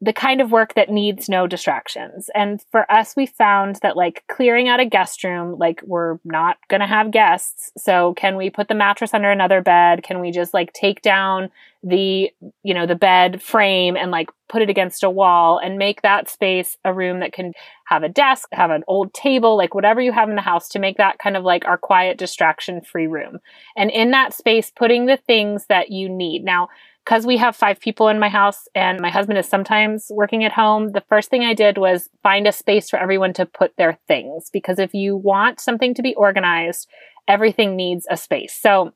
the 0.00 0.12
kind 0.12 0.40
of 0.40 0.50
work 0.50 0.74
that 0.74 0.88
needs 0.88 1.28
no 1.28 1.46
distractions. 1.46 2.30
And 2.34 2.62
for 2.70 2.90
us, 2.90 3.14
we 3.14 3.26
found 3.26 3.76
that 3.82 3.96
like 3.96 4.24
clearing 4.28 4.68
out 4.68 4.80
a 4.80 4.86
guest 4.86 5.22
room, 5.22 5.58
like 5.58 5.82
we're 5.84 6.16
not 6.24 6.56
going 6.68 6.80
to 6.80 6.86
have 6.86 7.10
guests. 7.10 7.70
So 7.76 8.14
can 8.14 8.36
we 8.36 8.48
put 8.48 8.68
the 8.68 8.74
mattress 8.74 9.12
under 9.12 9.30
another 9.30 9.60
bed? 9.60 10.02
Can 10.02 10.20
we 10.20 10.30
just 10.30 10.54
like 10.54 10.72
take 10.72 11.02
down 11.02 11.50
the, 11.82 12.30
you 12.62 12.74
know, 12.74 12.86
the 12.86 12.94
bed 12.94 13.42
frame 13.42 13.96
and 13.96 14.10
like 14.10 14.30
put 14.48 14.62
it 14.62 14.70
against 14.70 15.04
a 15.04 15.10
wall 15.10 15.58
and 15.58 15.76
make 15.76 16.00
that 16.02 16.30
space 16.30 16.76
a 16.84 16.94
room 16.94 17.20
that 17.20 17.34
can 17.34 17.52
have 17.86 18.02
a 18.02 18.08
desk, 18.08 18.48
have 18.52 18.70
an 18.70 18.82
old 18.88 19.12
table, 19.12 19.56
like 19.56 19.74
whatever 19.74 20.00
you 20.00 20.10
have 20.10 20.30
in 20.30 20.36
the 20.36 20.42
house 20.42 20.68
to 20.70 20.78
make 20.78 20.96
that 20.96 21.18
kind 21.18 21.36
of 21.36 21.44
like 21.44 21.66
our 21.66 21.76
quiet 21.76 22.16
distraction 22.16 22.80
free 22.80 23.06
room. 23.06 23.38
And 23.76 23.90
in 23.90 24.10
that 24.12 24.32
space, 24.32 24.72
putting 24.74 25.04
the 25.04 25.18
things 25.18 25.66
that 25.68 25.90
you 25.90 26.08
need. 26.08 26.44
Now, 26.44 26.68
because 27.06 27.24
we 27.24 27.36
have 27.36 27.54
five 27.54 27.78
people 27.78 28.08
in 28.08 28.18
my 28.18 28.28
house 28.28 28.66
and 28.74 29.00
my 29.00 29.10
husband 29.10 29.38
is 29.38 29.48
sometimes 29.48 30.08
working 30.10 30.42
at 30.42 30.50
home, 30.50 30.90
the 30.90 31.04
first 31.08 31.30
thing 31.30 31.42
I 31.42 31.54
did 31.54 31.78
was 31.78 32.10
find 32.24 32.48
a 32.48 32.52
space 32.52 32.90
for 32.90 32.98
everyone 32.98 33.32
to 33.34 33.46
put 33.46 33.76
their 33.76 33.96
things. 34.08 34.50
Because 34.52 34.80
if 34.80 34.92
you 34.92 35.16
want 35.16 35.60
something 35.60 35.94
to 35.94 36.02
be 36.02 36.16
organized, 36.16 36.88
everything 37.28 37.76
needs 37.76 38.08
a 38.10 38.16
space. 38.16 38.58
So 38.60 38.92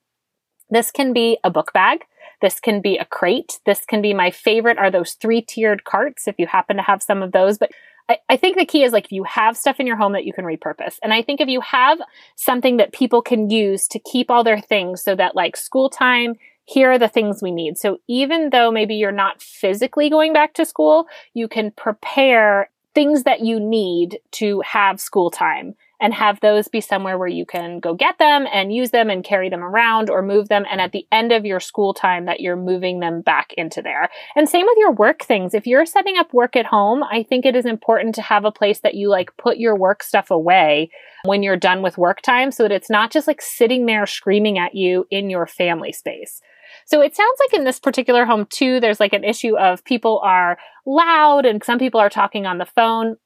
this 0.71 0.91
can 0.91 1.13
be 1.13 1.39
a 1.45 1.51
book 1.51 1.73
bag. 1.73 2.01
This 2.43 2.59
can 2.59 2.81
be 2.81 2.99
a 2.99 3.05
crate. 3.05 3.61
This 3.65 3.85
can 3.85 4.03
be 4.03 4.13
my 4.13 4.33
favorite 4.33 4.79
are 4.79 4.91
those 4.91 5.13
three 5.13 5.41
tiered 5.41 5.85
carts 5.85 6.27
if 6.27 6.35
you 6.37 6.49
happen 6.49 6.79
to 6.79 6.83
have 6.83 7.05
some 7.05 7.23
of 7.23 7.31
those. 7.31 7.59
But 7.59 7.71
I, 8.09 8.19
I 8.29 8.37
think 8.37 8.59
the 8.59 8.67
key 8.67 8.83
is 8.83 8.93
like 8.93 9.05
if 9.05 9.13
you 9.13 9.23
have 9.23 9.57
stuff 9.57 9.79
in 9.79 9.87
your 9.87 9.97
home 9.97 10.15
that 10.15 10.25
you 10.25 10.33
can 10.33 10.45
repurpose. 10.45 10.97
And 11.01 11.15
I 11.15 11.23
think 11.23 11.41
if 11.41 11.49
you 11.49 11.61
have 11.61 12.01
something 12.35 12.79
that 12.79 12.93
people 12.93 13.23
can 13.23 13.51
use 13.51 13.87
to 13.87 14.01
keep 14.01 14.33
all 14.33 14.43
their 14.43 14.61
things 14.61 15.01
so 15.01 15.15
that 15.15 15.37
like 15.37 15.57
school 15.57 15.89
time 15.89 16.35
here 16.65 16.93
are 16.93 16.99
the 16.99 17.09
things 17.09 17.43
we 17.43 17.51
need. 17.51 17.79
So 17.79 17.99
even 18.09 18.51
though 18.51 18.71
maybe 18.71 18.95
you're 18.95 19.13
not 19.13 19.43
physically 19.43 20.09
going 20.09 20.33
back 20.33 20.55
to 20.55 20.65
school, 20.65 21.07
you 21.35 21.49
can 21.49 21.73
prepare 21.73 22.71
things 22.95 23.25
that 23.25 23.41
you 23.41 23.61
need 23.61 24.19
to 24.33 24.61
have 24.61 25.01
school 25.01 25.31
time 25.31 25.75
and 26.01 26.15
have 26.15 26.41
those 26.41 26.69
be 26.69 26.81
somewhere 26.81 27.19
where 27.19 27.29
you 27.29 27.45
can 27.45 27.81
go 27.81 27.95
get 27.95 28.19
them 28.19 28.47
and 28.53 28.73
use 28.73 28.91
them 28.91 29.11
and 29.11 29.25
carry 29.25 29.49
them 29.49 29.63
around 29.63 30.09
or 30.09 30.23
move 30.23 30.49
them. 30.49 30.65
And 30.71 30.81
at 30.81 30.93
the 30.93 31.07
end 31.13 31.33
of 31.33 31.45
your 31.45 31.61
school 31.61 31.93
time, 31.95 32.25
that 32.25 32.41
you're 32.41 32.57
moving 32.57 33.01
them 33.01 33.21
back 33.21 33.53
into 33.57 33.83
there. 33.83 34.09
And 34.35 34.49
same 34.49 34.67
with 34.67 34.79
your 34.79 34.93
work 34.93 35.23
things. 35.23 35.55
If 35.55 35.67
you're 35.67 35.87
setting 35.87 36.17
up 36.17 36.33
work 36.33 36.57
at 36.57 36.67
home, 36.67 37.03
I 37.03 37.23
think 37.23 37.45
it 37.45 37.57
is 37.57 37.67
important 37.67 38.15
to 38.17 38.23
have 38.23 38.45
a 38.45 38.53
place 38.53 38.81
that 38.81 38.95
you 38.95 39.09
like 39.09 39.37
put 39.37 39.59
your 39.59 39.77
work 39.77 40.03
stuff 40.03 40.31
away 40.31 40.91
when 41.25 41.43
you're 41.43 41.57
done 41.57 41.83
with 41.83 41.99
work 41.99 42.23
time 42.23 42.51
so 42.51 42.63
that 42.63 42.73
it's 42.73 42.91
not 42.91 43.13
just 43.13 43.27
like 43.27 43.43
sitting 43.43 43.87
there 43.87 44.07
screaming 44.07 44.59
at 44.59 44.75
you 44.75 45.07
in 45.11 45.29
your 45.29 45.47
family 45.47 45.93
space. 45.93 46.41
So 46.87 47.01
it 47.01 47.15
sounds 47.15 47.39
like 47.41 47.59
in 47.59 47.65
this 47.65 47.79
particular 47.79 48.25
home 48.25 48.47
too, 48.49 48.81
there's 48.81 49.01
like 49.01 49.13
an 49.13 49.25
issue 49.25 49.57
of 49.59 49.85
people 49.85 50.21
are 50.25 50.59
loud 50.87 51.45
and 51.45 51.63
some 51.63 51.79
people 51.79 52.01
are 52.01 52.11
talking 52.11 52.47
on 52.47 52.59
the 52.59 52.67
phone 52.67 53.17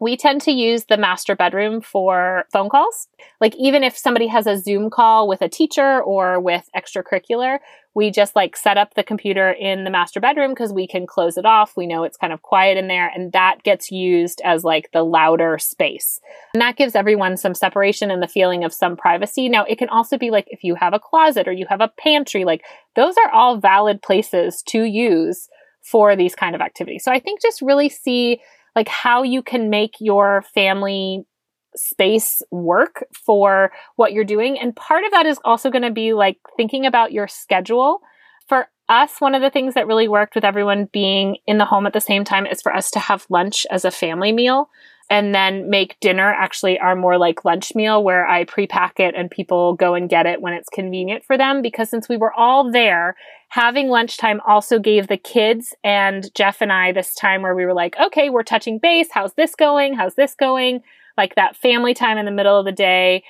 we 0.00 0.16
tend 0.16 0.40
to 0.42 0.52
use 0.52 0.84
the 0.84 0.96
master 0.96 1.34
bedroom 1.34 1.80
for 1.80 2.44
phone 2.52 2.68
calls. 2.68 3.08
Like 3.40 3.54
even 3.56 3.82
if 3.82 3.96
somebody 3.96 4.28
has 4.28 4.46
a 4.46 4.56
Zoom 4.56 4.90
call 4.90 5.26
with 5.26 5.42
a 5.42 5.48
teacher 5.48 6.00
or 6.02 6.40
with 6.40 6.68
extracurricular, 6.76 7.58
we 7.94 8.12
just 8.12 8.36
like 8.36 8.56
set 8.56 8.78
up 8.78 8.94
the 8.94 9.02
computer 9.02 9.50
in 9.50 9.82
the 9.82 9.90
master 9.90 10.20
bedroom 10.20 10.52
because 10.52 10.72
we 10.72 10.86
can 10.86 11.04
close 11.04 11.36
it 11.36 11.44
off. 11.44 11.76
We 11.76 11.88
know 11.88 12.04
it's 12.04 12.16
kind 12.16 12.32
of 12.32 12.42
quiet 12.42 12.78
in 12.78 12.86
there 12.86 13.10
and 13.12 13.32
that 13.32 13.64
gets 13.64 13.90
used 13.90 14.40
as 14.44 14.62
like 14.62 14.88
the 14.92 15.02
louder 15.02 15.58
space. 15.58 16.20
And 16.54 16.60
that 16.60 16.76
gives 16.76 16.94
everyone 16.94 17.36
some 17.36 17.54
separation 17.54 18.12
and 18.12 18.22
the 18.22 18.28
feeling 18.28 18.62
of 18.62 18.72
some 18.72 18.96
privacy. 18.96 19.48
Now 19.48 19.64
it 19.64 19.78
can 19.78 19.88
also 19.88 20.16
be 20.16 20.30
like 20.30 20.46
if 20.48 20.62
you 20.62 20.76
have 20.76 20.94
a 20.94 21.00
closet 21.00 21.48
or 21.48 21.52
you 21.52 21.66
have 21.68 21.80
a 21.80 21.92
pantry, 21.98 22.44
like 22.44 22.64
those 22.94 23.16
are 23.16 23.30
all 23.32 23.58
valid 23.58 24.00
places 24.00 24.62
to 24.68 24.84
use 24.84 25.48
for 25.82 26.14
these 26.14 26.34
kind 26.34 26.54
of 26.54 26.60
activities. 26.60 27.02
So 27.02 27.10
I 27.10 27.18
think 27.18 27.40
just 27.40 27.62
really 27.62 27.88
see 27.88 28.40
like 28.78 28.86
how 28.86 29.24
you 29.24 29.42
can 29.42 29.70
make 29.70 29.94
your 29.98 30.44
family 30.54 31.26
space 31.74 32.40
work 32.52 33.04
for 33.12 33.72
what 33.96 34.12
you're 34.12 34.22
doing. 34.22 34.56
And 34.56 34.76
part 34.76 35.02
of 35.04 35.10
that 35.10 35.26
is 35.26 35.40
also 35.44 35.68
going 35.68 35.82
to 35.82 35.90
be 35.90 36.12
like 36.12 36.38
thinking 36.56 36.86
about 36.86 37.10
your 37.10 37.26
schedule. 37.26 38.02
For 38.46 38.68
us, 38.88 39.20
one 39.20 39.34
of 39.34 39.42
the 39.42 39.50
things 39.50 39.74
that 39.74 39.88
really 39.88 40.06
worked 40.06 40.36
with 40.36 40.44
everyone 40.44 40.88
being 40.92 41.38
in 41.44 41.58
the 41.58 41.64
home 41.64 41.86
at 41.88 41.92
the 41.92 42.00
same 42.00 42.22
time 42.22 42.46
is 42.46 42.62
for 42.62 42.72
us 42.72 42.88
to 42.92 43.00
have 43.00 43.26
lunch 43.28 43.66
as 43.68 43.84
a 43.84 43.90
family 43.90 44.30
meal 44.30 44.70
and 45.10 45.34
then 45.34 45.68
make 45.68 45.98
dinner 45.98 46.32
actually 46.32 46.78
our 46.78 46.94
more 46.94 47.18
like 47.18 47.44
lunch 47.44 47.74
meal 47.74 48.04
where 48.04 48.28
I 48.28 48.44
pre-pack 48.44 49.00
it 49.00 49.16
and 49.16 49.28
people 49.28 49.74
go 49.74 49.94
and 49.94 50.08
get 50.08 50.26
it 50.26 50.40
when 50.40 50.52
it's 50.52 50.68
convenient 50.68 51.24
for 51.24 51.36
them. 51.36 51.62
Because 51.62 51.90
since 51.90 52.08
we 52.08 52.16
were 52.16 52.32
all 52.32 52.70
there, 52.70 53.16
having 53.48 53.88
lunchtime 53.88 54.40
also 54.46 54.78
gave 54.78 55.08
the 55.08 55.16
kids 55.16 55.74
and 55.82 56.32
Jeff 56.34 56.60
and 56.60 56.72
I 56.72 56.92
this 56.92 57.14
time 57.14 57.42
where 57.42 57.54
we 57.54 57.64
were 57.64 57.74
like, 57.74 57.96
okay, 57.98 58.30
we're 58.30 58.42
touching 58.42 58.78
base. 58.78 59.08
How's 59.10 59.34
this 59.34 59.54
going? 59.54 59.94
How's 59.94 60.14
this 60.14 60.34
going? 60.34 60.80
Like 61.16 61.34
that 61.34 61.56
family 61.56 61.94
time 61.94 62.18
in 62.18 62.26
the 62.26 62.30
middle 62.30 62.58
of 62.58 62.66
the 62.66 62.72
day 62.72 63.22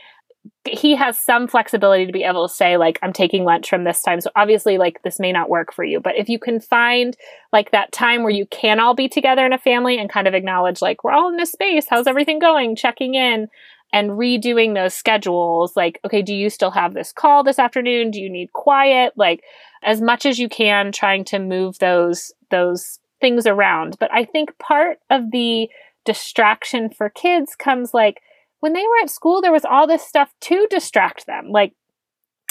he 0.66 0.94
has 0.94 1.18
some 1.18 1.48
flexibility 1.48 2.06
to 2.06 2.12
be 2.12 2.22
able 2.22 2.46
to 2.46 2.54
say 2.54 2.76
like 2.76 2.98
i'm 3.02 3.12
taking 3.12 3.44
lunch 3.44 3.68
from 3.68 3.84
this 3.84 4.02
time 4.02 4.20
so 4.20 4.30
obviously 4.36 4.78
like 4.78 5.02
this 5.02 5.18
may 5.18 5.32
not 5.32 5.48
work 5.48 5.72
for 5.72 5.84
you 5.84 6.00
but 6.00 6.16
if 6.16 6.28
you 6.28 6.38
can 6.38 6.60
find 6.60 7.16
like 7.52 7.70
that 7.70 7.92
time 7.92 8.22
where 8.22 8.32
you 8.32 8.46
can 8.46 8.78
all 8.78 8.94
be 8.94 9.08
together 9.08 9.44
in 9.44 9.52
a 9.52 9.58
family 9.58 9.98
and 9.98 10.10
kind 10.10 10.28
of 10.28 10.34
acknowledge 10.34 10.80
like 10.80 11.02
we're 11.02 11.12
all 11.12 11.28
in 11.28 11.36
this 11.36 11.52
space 11.52 11.86
how's 11.88 12.06
everything 12.06 12.38
going 12.38 12.76
checking 12.76 13.14
in 13.14 13.48
and 13.92 14.10
redoing 14.10 14.74
those 14.74 14.94
schedules 14.94 15.74
like 15.76 15.98
okay 16.04 16.20
do 16.20 16.34
you 16.34 16.50
still 16.50 16.70
have 16.70 16.94
this 16.94 17.12
call 17.12 17.42
this 17.42 17.58
afternoon? 17.58 18.10
Do 18.10 18.20
you 18.20 18.30
need 18.30 18.52
quiet? 18.52 19.12
Like 19.16 19.42
as 19.82 20.00
much 20.00 20.26
as 20.26 20.38
you 20.38 20.48
can 20.48 20.92
trying 20.92 21.24
to 21.26 21.38
move 21.38 21.78
those 21.78 22.32
those 22.50 22.98
things 23.20 23.46
around. 23.46 23.96
But 23.98 24.10
i 24.12 24.24
think 24.24 24.56
part 24.58 24.98
of 25.10 25.30
the 25.32 25.68
distraction 26.04 26.88
for 26.88 27.10
kids 27.10 27.54
comes 27.54 27.92
like 27.92 28.22
when 28.60 28.72
they 28.72 28.82
were 28.82 29.02
at 29.02 29.10
school, 29.10 29.40
there 29.40 29.52
was 29.52 29.64
all 29.64 29.86
this 29.86 30.02
stuff 30.02 30.34
to 30.42 30.66
distract 30.68 31.26
them. 31.26 31.50
Like, 31.50 31.74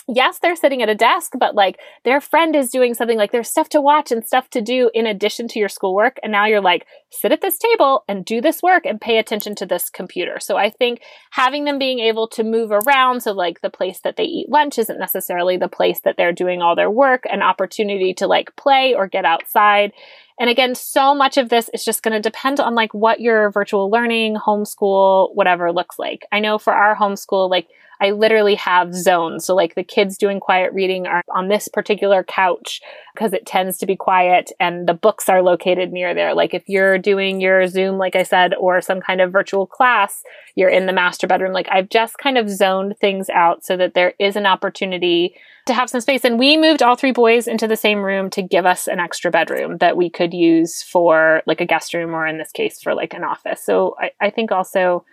yes, 0.08 0.40
they're 0.40 0.56
sitting 0.56 0.82
at 0.82 0.90
a 0.90 0.96
desk, 0.96 1.34
but 1.38 1.56
like 1.56 1.80
their 2.04 2.22
friend 2.22 2.56
is 2.56 2.70
doing 2.70 2.94
something 2.94 3.18
like 3.18 3.32
there's 3.32 3.50
stuff 3.50 3.70
to 3.70 3.82
watch 3.82 4.12
and 4.12 4.26
stuff 4.26 4.50
to 4.52 4.62
do 4.62 4.90
in 4.94 5.06
addition 5.06 5.48
to 5.50 5.60
your 5.60 5.70
schoolwork. 5.70 6.18
And 6.24 6.32
now 6.32 6.46
you're 6.46 6.62
like, 6.62 6.86
sit 7.10 7.32
at 7.32 7.42
this 7.42 7.58
table 7.58 8.04
and 8.08 8.24
do 8.24 8.42
this 8.42 8.64
work 8.64 8.86
and 8.86 9.02
pay 9.02 9.18
attention 9.18 9.56
to 9.56 9.66
this 9.66 9.90
computer. 9.90 10.40
So 10.40 10.58
I 10.58 10.70
think 10.70 11.02
having 11.32 11.66
them 11.66 11.78
being 11.78 12.00
able 12.00 12.28
to 12.30 12.44
move 12.44 12.72
around, 12.72 13.22
so 13.22 13.32
like 13.34 13.62
the 13.62 13.70
place 13.70 14.00
that 14.02 14.16
they 14.16 14.24
eat 14.24 14.50
lunch 14.50 14.78
isn't 14.78 15.00
necessarily 15.00 15.58
the 15.58 15.68
place 15.68 16.02
that 16.06 16.16
they're 16.18 16.34
doing 16.34 16.62
all 16.62 16.76
their 16.76 16.92
work, 16.92 17.24
an 17.30 17.42
opportunity 17.42 18.14
to 18.16 18.28
like 18.28 18.56
play 18.56 18.94
or 18.94 19.08
get 19.08 19.26
outside 19.26 19.92
and 20.40 20.50
again, 20.50 20.76
so 20.76 21.16
much 21.16 21.38
of 21.38 21.50
this 21.50 21.70
is 21.74 21.84
just 21.84 22.04
going 22.04 22.14
to 22.14 22.20
depend 22.20 22.60
on 22.60 22.76
like 22.76 22.94
what 22.94 23.20
your 23.20 23.50
virtual 23.52 23.90
learning, 23.90 24.36
homeschool, 24.36 25.34
whatever 25.36 25.72
looks 25.72 25.98
like. 25.98 26.26
I 26.32 26.40
know 26.40 26.58
for 26.58 26.74
our 26.74 26.96
homeschool, 26.96 27.50
like 27.50 27.68
I 28.00 28.12
literally 28.12 28.56
have 28.56 28.94
zones. 28.94 29.46
So 29.46 29.56
like 29.56 29.76
the 29.76 29.84
kids 29.84 30.18
doing 30.18 30.40
quiet 30.40 30.72
reading 30.74 31.08
are 31.08 31.24
on 31.34 31.48
this 31.48 31.68
particular 31.68 32.24
couch 32.24 32.82
because 33.14 33.34
it 33.34 33.46
tends 33.46 33.78
to 33.80 33.86
be 33.86 33.96
quiet 33.96 34.52
and 34.60 34.88
the 34.88 34.94
books 34.94 35.30
are 35.30 35.42
located 35.42 35.92
near 35.92 36.14
there. 36.14 36.36
Like 36.36 36.54
if 36.54 36.64
you're 36.68 36.98
doing 37.00 37.42
your 37.42 37.66
Zoom, 37.68 37.98
like 37.98 38.16
I 38.16 38.24
said, 38.24 38.54
or 38.56 38.82
some 38.82 39.02
kind 39.02 39.22
of 39.22 39.32
virtual 39.32 39.66
class, 39.66 40.24
you're 40.56 40.70
in 40.70 40.86
the 40.86 40.94
master 40.94 41.26
bedroom. 41.26 41.54
Like 41.54 41.68
I've 41.72 41.90
just 41.90 42.18
kind 42.20 42.38
of 42.38 42.50
zoned 42.50 42.98
things 43.00 43.30
out 43.30 43.66
so 43.66 43.76
that 43.78 43.94
there 43.96 44.14
is 44.20 44.36
an 44.36 44.46
opportunity 44.46 45.36
to 45.68 45.74
have 45.74 45.90
some 45.90 46.02
space. 46.02 46.24
And 46.24 46.40
we 46.40 46.58
moved 46.58 46.82
all 46.82 46.96
three 46.96 47.12
boys 47.12 47.48
into 47.48 47.68
the 47.68 47.76
same 47.76 48.04
room 48.04 48.30
to 48.32 48.42
give 48.42 48.66
us 48.66 48.88
an 48.88 49.00
extra 49.00 49.32
bedroom 49.32 49.78
that 49.78 49.98
we 49.98 50.10
could 50.10 50.34
use 50.34 50.82
for 50.82 51.44
like 51.46 51.62
a 51.62 51.66
guest 51.66 51.94
room 51.94 52.16
or 52.16 52.26
in 52.26 52.38
this 52.38 52.52
case 52.52 52.82
for 52.82 52.94
like 52.94 53.14
an 53.14 53.24
office. 53.24 53.64
So 53.64 53.96
I, 54.00 54.12
I 54.20 54.30
think 54.30 54.52
also 54.52 55.06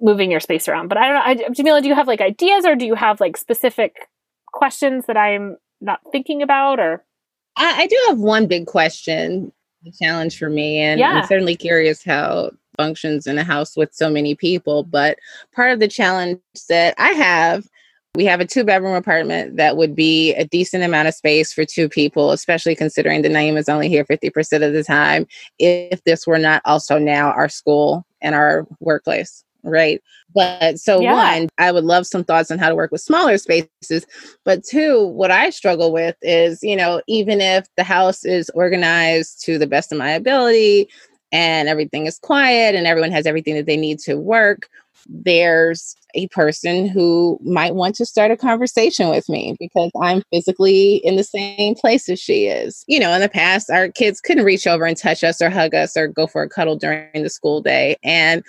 moving 0.00 0.30
your 0.30 0.40
space 0.40 0.68
around. 0.68 0.88
But 0.88 0.98
I 0.98 1.06
don't 1.06 1.14
know, 1.14 1.46
I, 1.46 1.50
Jamilah, 1.50 1.82
do 1.82 1.88
you 1.88 1.94
have 1.94 2.06
like 2.06 2.20
ideas 2.20 2.64
or 2.64 2.76
do 2.76 2.86
you 2.86 2.94
have 2.94 3.20
like 3.20 3.36
specific 3.36 4.08
questions 4.52 5.06
that 5.06 5.16
I'm 5.16 5.56
not 5.80 6.00
thinking 6.12 6.42
about 6.42 6.78
or? 6.80 7.04
I, 7.56 7.82
I 7.82 7.86
do 7.86 7.96
have 8.08 8.18
one 8.18 8.46
big 8.46 8.66
question, 8.66 9.52
a 9.86 9.90
challenge 9.90 10.38
for 10.38 10.50
me. 10.50 10.78
And 10.78 11.00
yeah. 11.00 11.08
I'm 11.10 11.26
certainly 11.26 11.56
curious 11.56 12.04
how 12.04 12.50
functions 12.76 13.26
in 13.26 13.38
a 13.38 13.44
house 13.44 13.76
with 13.76 13.94
so 13.94 14.10
many 14.10 14.34
people. 14.34 14.82
But 14.82 15.18
part 15.54 15.72
of 15.72 15.80
the 15.80 15.88
challenge 15.88 16.40
that 16.68 16.94
I 16.98 17.10
have 17.12 17.66
we 18.16 18.24
have 18.24 18.40
a 18.40 18.46
two 18.46 18.64
bedroom 18.64 18.94
apartment 18.94 19.56
that 19.56 19.76
would 19.76 19.94
be 19.94 20.34
a 20.34 20.46
decent 20.46 20.82
amount 20.82 21.06
of 21.06 21.14
space 21.14 21.52
for 21.52 21.64
two 21.64 21.88
people, 21.88 22.32
especially 22.32 22.74
considering 22.74 23.22
the 23.22 23.28
name 23.28 23.56
is 23.56 23.68
only 23.68 23.88
here 23.88 24.04
50% 24.04 24.66
of 24.66 24.72
the 24.72 24.82
time, 24.82 25.26
if 25.58 26.02
this 26.04 26.26
were 26.26 26.38
not 26.38 26.62
also 26.64 26.98
now 26.98 27.30
our 27.32 27.48
school 27.48 28.06
and 28.22 28.34
our 28.34 28.66
workplace. 28.80 29.44
Right. 29.62 30.00
But 30.32 30.78
so, 30.78 31.00
yeah. 31.00 31.12
one, 31.12 31.48
I 31.58 31.72
would 31.72 31.84
love 31.84 32.06
some 32.06 32.22
thoughts 32.22 32.50
on 32.50 32.58
how 32.58 32.68
to 32.68 32.74
work 32.74 32.92
with 32.92 33.00
smaller 33.00 33.36
spaces. 33.36 34.06
But 34.44 34.62
two, 34.64 35.06
what 35.08 35.32
I 35.32 35.50
struggle 35.50 35.92
with 35.92 36.16
is, 36.22 36.62
you 36.62 36.76
know, 36.76 37.02
even 37.08 37.40
if 37.40 37.66
the 37.76 37.82
house 37.82 38.24
is 38.24 38.48
organized 38.50 39.42
to 39.44 39.58
the 39.58 39.66
best 39.66 39.90
of 39.90 39.98
my 39.98 40.10
ability 40.10 40.88
and 41.32 41.68
everything 41.68 42.06
is 42.06 42.18
quiet 42.18 42.76
and 42.76 42.86
everyone 42.86 43.10
has 43.10 43.26
everything 43.26 43.56
that 43.56 43.66
they 43.66 43.76
need 43.76 43.98
to 44.00 44.14
work, 44.14 44.68
there's 45.08 45.94
a 46.14 46.28
person 46.28 46.88
who 46.88 47.38
might 47.44 47.74
want 47.74 47.94
to 47.96 48.06
start 48.06 48.30
a 48.30 48.36
conversation 48.36 49.08
with 49.08 49.28
me 49.28 49.56
because 49.58 49.90
I'm 50.00 50.22
physically 50.32 50.96
in 51.04 51.16
the 51.16 51.24
same 51.24 51.74
place 51.74 52.08
as 52.08 52.18
she 52.20 52.46
is. 52.46 52.84
You 52.86 53.00
know, 53.00 53.12
in 53.12 53.20
the 53.20 53.28
past, 53.28 53.70
our 53.70 53.88
kids 53.88 54.20
couldn't 54.20 54.44
reach 54.44 54.66
over 54.66 54.84
and 54.84 54.96
touch 54.96 55.22
us 55.22 55.40
or 55.40 55.50
hug 55.50 55.74
us 55.74 55.96
or 55.96 56.08
go 56.08 56.26
for 56.26 56.42
a 56.42 56.48
cuddle 56.48 56.76
during 56.76 57.22
the 57.22 57.30
school 57.30 57.60
day. 57.60 57.96
And 58.02 58.42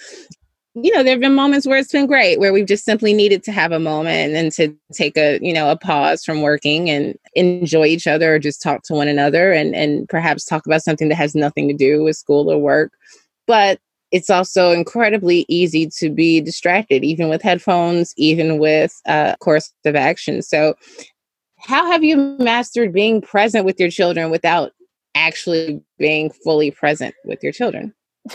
you 0.84 0.94
know, 0.94 1.02
there 1.02 1.14
have 1.14 1.22
been 1.22 1.34
moments 1.34 1.66
where 1.66 1.80
it's 1.80 1.92
been 1.92 2.06
great, 2.06 2.40
where 2.40 2.54
we've 2.54 2.68
just 2.68 2.86
simply 2.86 3.12
needed 3.14 3.44
to 3.44 3.52
have 3.52 3.72
a 3.72 3.80
moment 3.80 4.36
and 4.36 4.52
to 4.52 4.76
take 4.94 5.18
a, 5.18 5.40
you 5.42 5.52
know, 5.52 5.72
a 5.72 5.78
pause 5.78 6.24
from 6.24 6.42
working 6.42 6.90
and 6.90 7.16
enjoy 7.34 7.86
each 7.86 8.06
other 8.06 8.36
or 8.36 8.40
just 8.40 8.62
talk 8.62 8.84
to 8.84 8.94
one 8.94 9.08
another 9.08 9.52
and 9.52 9.74
and 9.76 10.08
perhaps 10.08 10.46
talk 10.46 10.66
about 10.68 10.84
something 10.84 11.10
that 11.10 11.16
has 11.16 11.34
nothing 11.34 11.68
to 11.68 11.74
do 11.74 12.04
with 12.04 12.16
school 12.16 12.52
or 12.52 12.60
work. 12.60 12.92
But 13.48 13.80
it's 14.12 14.30
also 14.30 14.72
incredibly 14.72 15.46
easy 15.48 15.90
to 15.98 16.10
be 16.10 16.42
distracted, 16.42 17.04
even 17.04 17.30
with 17.30 17.42
headphones, 17.42 18.14
even 18.18 18.58
with 18.58 19.00
uh, 19.06 19.36
course 19.38 19.72
of 19.86 19.96
action. 19.96 20.42
So, 20.42 20.76
how 21.60 21.90
have 21.92 22.04
you 22.04 22.38
mastered 22.40 22.94
being 22.94 23.22
present 23.22 23.66
with 23.66 23.80
your 23.80 23.90
children 23.90 24.30
without 24.30 24.72
actually 25.16 25.82
being 25.98 26.30
fully 26.30 26.72
present 26.72 27.16
with 27.26 27.44
your 27.44 27.52
children? 27.52 27.94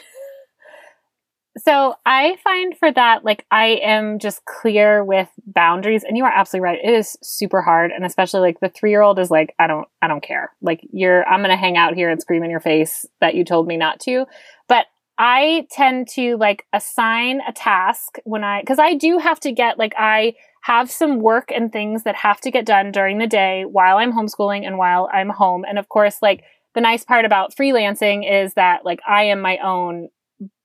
So 1.58 1.94
I 2.06 2.38
find 2.42 2.76
for 2.78 2.90
that, 2.92 3.26
like 3.26 3.44
I 3.50 3.78
am 3.82 4.18
just 4.18 4.42
clear 4.46 5.04
with 5.04 5.28
boundaries, 5.46 6.02
and 6.02 6.16
you 6.16 6.24
are 6.24 6.32
absolutely 6.32 6.64
right. 6.64 6.78
It 6.82 6.94
is 6.94 7.18
super 7.22 7.60
hard, 7.60 7.92
and 7.92 8.06
especially 8.06 8.40
like 8.40 8.60
the 8.60 8.70
three 8.70 8.90
year 8.90 9.02
old 9.02 9.18
is 9.18 9.30
like, 9.30 9.54
I 9.58 9.66
don't, 9.66 9.86
I 10.00 10.08
don't 10.08 10.22
care. 10.22 10.50
Like 10.62 10.80
you're, 10.92 11.28
I'm 11.28 11.42
gonna 11.42 11.58
hang 11.58 11.76
out 11.76 11.94
here 11.94 12.08
and 12.08 12.18
scream 12.22 12.42
in 12.42 12.50
your 12.50 12.60
face 12.60 13.04
that 13.20 13.34
you 13.34 13.44
told 13.44 13.66
me 13.66 13.76
not 13.76 14.00
to. 14.00 14.24
But 14.66 14.86
I 15.24 15.68
tend 15.70 16.08
to 16.14 16.36
like 16.36 16.66
assign 16.72 17.42
a 17.46 17.52
task 17.52 18.18
when 18.24 18.42
I, 18.42 18.60
because 18.60 18.80
I 18.80 18.94
do 18.94 19.18
have 19.18 19.38
to 19.40 19.52
get 19.52 19.78
like, 19.78 19.94
I 19.96 20.34
have 20.62 20.90
some 20.90 21.20
work 21.20 21.52
and 21.54 21.70
things 21.70 22.02
that 22.02 22.16
have 22.16 22.40
to 22.40 22.50
get 22.50 22.66
done 22.66 22.90
during 22.90 23.18
the 23.18 23.28
day 23.28 23.64
while 23.64 23.98
I'm 23.98 24.12
homeschooling 24.12 24.66
and 24.66 24.78
while 24.78 25.08
I'm 25.12 25.28
home. 25.28 25.64
And 25.64 25.78
of 25.78 25.88
course, 25.88 26.16
like 26.22 26.42
the 26.74 26.80
nice 26.80 27.04
part 27.04 27.24
about 27.24 27.54
freelancing 27.54 28.28
is 28.28 28.54
that 28.54 28.84
like 28.84 28.98
I 29.06 29.22
am 29.24 29.40
my 29.40 29.58
own 29.58 30.08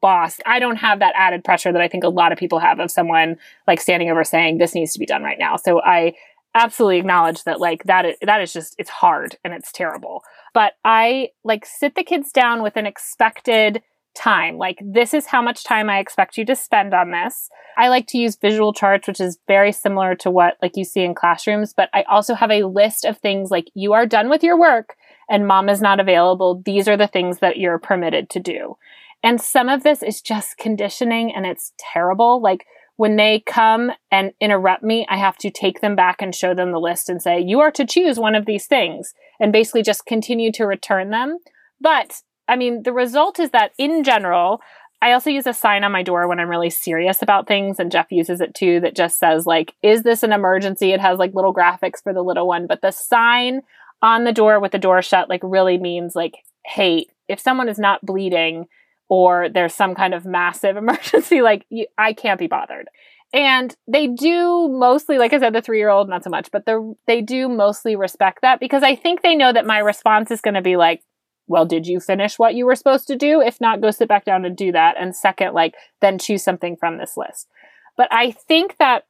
boss. 0.02 0.40
I 0.44 0.58
don't 0.58 0.78
have 0.78 1.02
that 1.02 1.14
added 1.16 1.44
pressure 1.44 1.72
that 1.72 1.82
I 1.82 1.88
think 1.88 2.04
a 2.04 2.10
lot 2.10 2.32
of 2.32 2.40
people 2.40 2.58
have 2.58 2.80
of 2.80 2.90
someone 2.90 3.36
like 3.68 3.80
standing 3.80 4.10
over 4.10 4.24
saying 4.24 4.58
this 4.58 4.74
needs 4.74 4.92
to 4.94 5.00
be 5.00 5.06
done 5.06 5.22
right 5.22 5.38
now. 5.38 5.58
So 5.58 5.84
I 5.84 6.14
absolutely 6.56 6.98
acknowledge 6.98 7.44
that 7.44 7.60
like 7.60 7.84
that 7.84 8.08
is, 8.08 8.16
that 8.24 8.42
is 8.42 8.54
just 8.54 8.74
it's 8.80 8.90
hard 8.90 9.38
and 9.44 9.54
it's 9.54 9.72
terrible. 9.72 10.24
But 10.56 10.74
I 10.84 11.30
like 11.44 11.64
sit 11.64 11.94
the 11.94 12.04
kids 12.04 12.32
down 12.32 12.64
with 12.64 12.76
an 12.76 12.88
expected 12.88 13.84
time. 14.18 14.58
Like 14.58 14.80
this 14.84 15.14
is 15.14 15.28
how 15.28 15.42
much 15.42 15.64
time 15.64 15.90
I 15.90 16.00
expect 16.00 16.38
you 16.38 16.46
to 16.46 16.56
spend 16.56 16.94
on 16.94 17.12
this. 17.12 17.50
I 17.78 17.88
like 17.90 18.08
to 18.08 18.18
use 18.18 18.36
visual 18.36 18.74
charts 18.74 19.08
which 19.08 19.22
is 19.22 19.38
very 19.48 19.72
similar 19.72 20.16
to 20.16 20.32
what 20.32 20.58
like 20.62 20.76
you 20.76 20.84
see 20.84 21.02
in 21.02 21.14
classrooms, 21.14 21.74
but 21.74 21.90
I 21.94 22.04
also 22.04 22.34
have 22.34 22.52
a 22.52 22.64
list 22.64 23.06
of 23.06 23.18
things 23.18 23.52
like 23.52 23.68
you 23.76 23.94
are 23.94 24.06
done 24.06 24.30
with 24.30 24.44
your 24.44 24.60
work 24.60 24.96
and 25.30 25.48
mom 25.48 25.70
is 25.70 25.82
not 25.82 26.00
available. 26.00 26.62
These 26.66 26.88
are 26.88 26.98
the 26.98 27.08
things 27.08 27.40
that 27.40 27.58
you're 27.58 27.80
permitted 27.80 28.30
to 28.32 28.40
do. 28.40 28.78
And 29.24 29.42
some 29.42 29.70
of 29.70 29.84
this 29.84 30.04
is 30.04 30.22
just 30.22 30.58
conditioning 30.58 31.34
and 31.36 31.46
it's 31.46 31.74
terrible. 31.78 32.42
Like 32.42 32.66
when 32.96 33.16
they 33.16 33.44
come 33.46 33.92
and 34.12 34.34
interrupt 34.42 34.84
me, 34.84 35.06
I 35.10 35.18
have 35.18 35.38
to 35.38 35.52
take 35.52 35.82
them 35.82 35.96
back 35.96 36.22
and 36.22 36.34
show 36.34 36.54
them 36.54 36.72
the 36.72 36.80
list 36.80 37.10
and 37.10 37.22
say, 37.22 37.40
you 37.40 37.60
are 37.60 37.72
to 37.72 37.86
choose 37.86 38.20
one 38.20 38.36
of 38.36 38.46
these 38.46 38.66
things 38.66 39.14
and 39.40 39.54
basically 39.54 39.84
just 39.84 40.06
continue 40.06 40.52
to 40.54 40.66
return 40.66 41.12
them. 41.12 41.38
But 41.80 42.22
I 42.48 42.56
mean, 42.56 42.84
the 42.84 42.94
result 42.94 43.40
is 43.40 43.52
that 43.52 43.72
in 43.78 44.04
general, 44.04 44.62
I 45.02 45.12
also 45.12 45.30
use 45.30 45.46
a 45.46 45.54
sign 45.54 45.84
on 45.84 45.92
my 45.92 46.02
door 46.02 46.28
when 46.28 46.40
I'm 46.40 46.50
really 46.50 46.70
serious 46.70 47.22
about 47.22 47.48
things, 47.48 47.80
and 47.80 47.92
Jeff 47.92 48.12
uses 48.12 48.42
it 48.42 48.56
too 48.56 48.80
that 48.80 48.96
just 48.96 49.20
says, 49.20 49.46
like, 49.46 49.76
is 49.84 50.04
this 50.04 50.24
an 50.24 50.34
emergency? 50.34 50.92
It 50.92 51.02
has 51.02 51.20
like 51.20 51.36
little 51.36 51.54
graphics 51.54 52.02
for 52.02 52.14
the 52.14 52.24
little 52.24 52.48
one, 52.48 52.68
but 52.68 52.82
the 52.82 52.92
sign 52.92 53.62
on 54.02 54.24
the 54.24 54.34
door 54.34 54.60
with 54.60 54.72
the 54.72 54.78
door 54.80 55.02
shut, 55.02 55.30
like, 55.30 55.42
really 55.44 55.78
means, 55.78 56.16
like, 56.16 56.36
hey, 56.66 57.08
if 57.28 57.40
someone 57.40 57.70
is 57.70 57.80
not 57.80 58.06
bleeding, 58.06 58.68
or 59.10 59.50
there's 59.50 59.74
some 59.74 59.96
kind 59.96 60.14
of 60.14 60.26
massive 60.26 60.78
emergency, 60.78 61.42
like 61.42 61.66
you, 61.70 61.86
I 61.98 62.14
can't 62.14 62.40
be 62.40 62.48
bothered. 62.48 62.90
And 63.34 63.76
they 63.88 64.08
do 64.08 64.70
mostly, 64.70 65.18
like 65.18 65.34
I 65.34 65.40
said, 65.40 65.54
the 65.54 65.62
three 65.62 65.80
year 65.80 65.90
old, 65.90 66.08
not 66.08 66.24
so 66.24 66.30
much, 66.30 66.50
but 66.52 66.66
they 67.08 67.22
do 67.22 67.50
mostly 67.50 67.96
respect 67.96 68.40
that 68.42 68.60
because 68.60 68.84
I 68.84 68.96
think 68.96 69.22
they 69.22 69.36
know 69.36 69.52
that 69.52 69.66
my 69.66 69.80
response 69.80 70.32
is 70.32 70.42
going 70.42 70.54
to 70.54 70.62
be 70.62 70.78
like, 70.78 71.02
well, 71.48 71.66
did 71.66 71.88
you 71.88 72.00
finish 72.00 72.38
what 72.38 72.56
you 72.56 72.66
were 72.66 72.76
supposed 72.76 73.08
to 73.08 73.16
do? 73.16 73.42
If 73.42 73.60
not, 73.62 73.82
go 73.82 73.92
sit 73.92 74.08
back 74.08 74.26
down 74.26 74.46
and 74.46 74.56
do 74.56 74.72
that. 74.74 74.96
And 75.00 75.16
second, 75.16 75.54
like, 75.54 75.76
then 76.02 76.20
choose 76.20 76.44
something 76.44 76.76
from 76.76 76.98
this 76.98 77.16
list. 77.18 77.48
But 77.96 78.08
I 78.12 78.32
think 78.32 78.78
that 78.78 79.06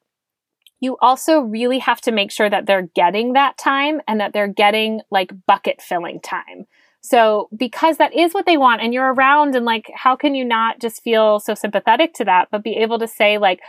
you 0.80 0.98
also 1.02 1.40
really 1.40 1.80
have 1.80 2.02
to 2.02 2.12
make 2.12 2.32
sure 2.32 2.50
that 2.50 2.66
they're 2.66 2.90
getting 2.96 3.34
that 3.34 3.58
time 3.58 4.02
and 4.08 4.20
that 4.20 4.34
they're 4.34 4.48
getting 4.48 5.02
like 5.10 5.32
bucket 5.48 5.82
filling 5.82 6.20
time. 6.22 6.68
So 7.02 7.50
because 7.56 7.98
that 7.98 8.14
is 8.14 8.34
what 8.34 8.46
they 8.46 8.58
want 8.58 8.82
and 8.82 8.94
you're 8.94 9.14
around 9.14 9.56
and 9.56 9.66
like, 9.66 9.90
how 9.96 10.16
can 10.16 10.36
you 10.36 10.46
not 10.46 10.80
just 10.80 11.02
feel 11.02 11.40
so 11.40 11.56
sympathetic 11.56 12.14
to 12.16 12.26
that, 12.26 12.50
but 12.52 12.64
be 12.64 12.76
able 12.78 13.00
to 13.00 13.08
say 13.08 13.38
like, 13.38 13.60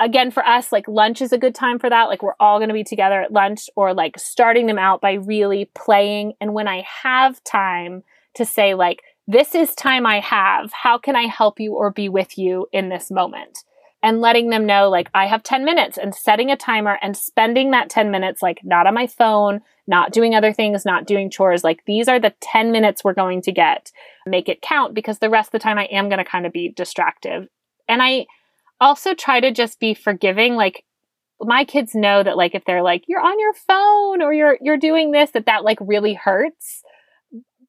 again, 0.00 0.30
for 0.30 0.44
us, 0.44 0.72
like 0.72 0.88
lunch 0.88 1.20
is 1.20 1.32
a 1.32 1.38
good 1.38 1.54
time 1.54 1.78
for 1.78 1.88
that. 1.90 2.04
Like 2.04 2.22
we're 2.22 2.34
all 2.40 2.58
going 2.58 2.68
to 2.68 2.74
be 2.74 2.84
together 2.84 3.20
at 3.20 3.32
lunch 3.32 3.68
or 3.76 3.94
like 3.94 4.18
starting 4.18 4.66
them 4.66 4.78
out 4.78 5.00
by 5.00 5.12
really 5.12 5.70
playing. 5.74 6.32
And 6.40 6.54
when 6.54 6.66
I 6.66 6.84
have 7.02 7.44
time 7.44 8.02
to 8.34 8.44
say 8.44 8.74
like, 8.74 9.02
this 9.28 9.54
is 9.54 9.74
time 9.74 10.06
I 10.06 10.20
have. 10.20 10.72
How 10.72 10.98
can 10.98 11.14
I 11.14 11.26
help 11.26 11.60
you 11.60 11.74
or 11.74 11.92
be 11.92 12.08
with 12.08 12.36
you 12.36 12.66
in 12.72 12.88
this 12.88 13.10
moment? 13.10 13.58
and 14.02 14.20
letting 14.20 14.48
them 14.48 14.66
know 14.66 14.88
like 14.88 15.10
I 15.14 15.26
have 15.26 15.42
10 15.42 15.64
minutes 15.64 15.98
and 15.98 16.14
setting 16.14 16.50
a 16.50 16.56
timer 16.56 16.98
and 17.02 17.16
spending 17.16 17.70
that 17.72 17.90
10 17.90 18.10
minutes 18.10 18.40
like 18.42 18.60
not 18.64 18.86
on 18.86 18.94
my 18.94 19.06
phone, 19.06 19.60
not 19.86 20.12
doing 20.12 20.34
other 20.34 20.52
things, 20.52 20.86
not 20.86 21.06
doing 21.06 21.30
chores. 21.30 21.64
Like 21.64 21.84
these 21.84 22.08
are 22.08 22.18
the 22.18 22.34
10 22.40 22.72
minutes 22.72 23.04
we're 23.04 23.12
going 23.12 23.42
to 23.42 23.52
get. 23.52 23.92
Make 24.26 24.48
it 24.48 24.62
count 24.62 24.94
because 24.94 25.18
the 25.18 25.30
rest 25.30 25.48
of 25.48 25.52
the 25.52 25.58
time 25.58 25.78
I 25.78 25.84
am 25.84 26.08
going 26.08 26.18
to 26.18 26.24
kind 26.24 26.46
of 26.46 26.52
be 26.52 26.70
distracted. 26.70 27.48
And 27.88 28.02
I 28.02 28.26
also 28.80 29.14
try 29.14 29.40
to 29.40 29.50
just 29.50 29.80
be 29.80 29.94
forgiving 29.94 30.54
like 30.54 30.84
my 31.40 31.64
kids 31.64 31.94
know 31.94 32.22
that 32.22 32.36
like 32.36 32.54
if 32.54 32.64
they're 32.64 32.82
like 32.82 33.04
you're 33.06 33.20
on 33.20 33.38
your 33.38 33.54
phone 33.54 34.22
or 34.22 34.32
you're 34.32 34.58
you're 34.60 34.76
doing 34.76 35.10
this 35.10 35.30
that 35.32 35.46
that 35.46 35.64
like 35.64 35.78
really 35.80 36.14
hurts. 36.14 36.82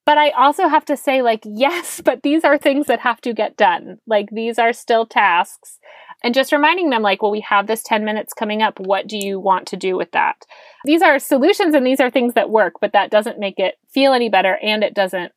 But 0.03 0.17
I 0.17 0.31
also 0.31 0.67
have 0.67 0.83
to 0.85 0.97
say, 0.97 1.21
like, 1.21 1.41
yes, 1.45 2.01
but 2.03 2.23
these 2.23 2.43
are 2.43 2.57
things 2.57 2.87
that 2.87 2.99
have 3.01 3.21
to 3.21 3.33
get 3.33 3.55
done. 3.55 3.99
Like, 4.07 4.29
these 4.31 4.57
are 4.57 4.73
still 4.73 5.05
tasks. 5.05 5.77
And 6.23 6.33
just 6.33 6.51
reminding 6.51 6.89
them 6.89 7.01
like 7.01 7.21
well 7.21 7.31
we 7.31 7.41
have 7.41 7.65
this 7.67 7.81
10 7.81 8.03
minutes 8.05 8.33
coming 8.33 8.61
up. 8.61 8.79
What 8.79 9.07
do 9.07 9.17
you 9.17 9.39
want 9.39 9.67
to 9.67 9.77
do 9.77 9.95
with 9.95 10.11
that? 10.11 10.45
These 10.85 11.01
are 11.01 11.17
solutions 11.17 11.73
and 11.73 11.85
these 11.85 11.99
are 11.99 12.11
things 12.11 12.33
that 12.33 12.49
work 12.49 12.73
but 12.81 12.93
that 12.93 13.09
doesn't 13.09 13.39
make 13.39 13.57
it 13.57 13.75
feel 13.91 14.13
any 14.13 14.29
better 14.29 14.57
and 14.61 14.83
it 14.83 14.93
doesn't 14.93 15.31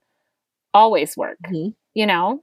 always 0.75 1.17
work 1.17 1.39
mm-hmm. 1.47 1.69
you 1.95 2.07
know 2.07 2.43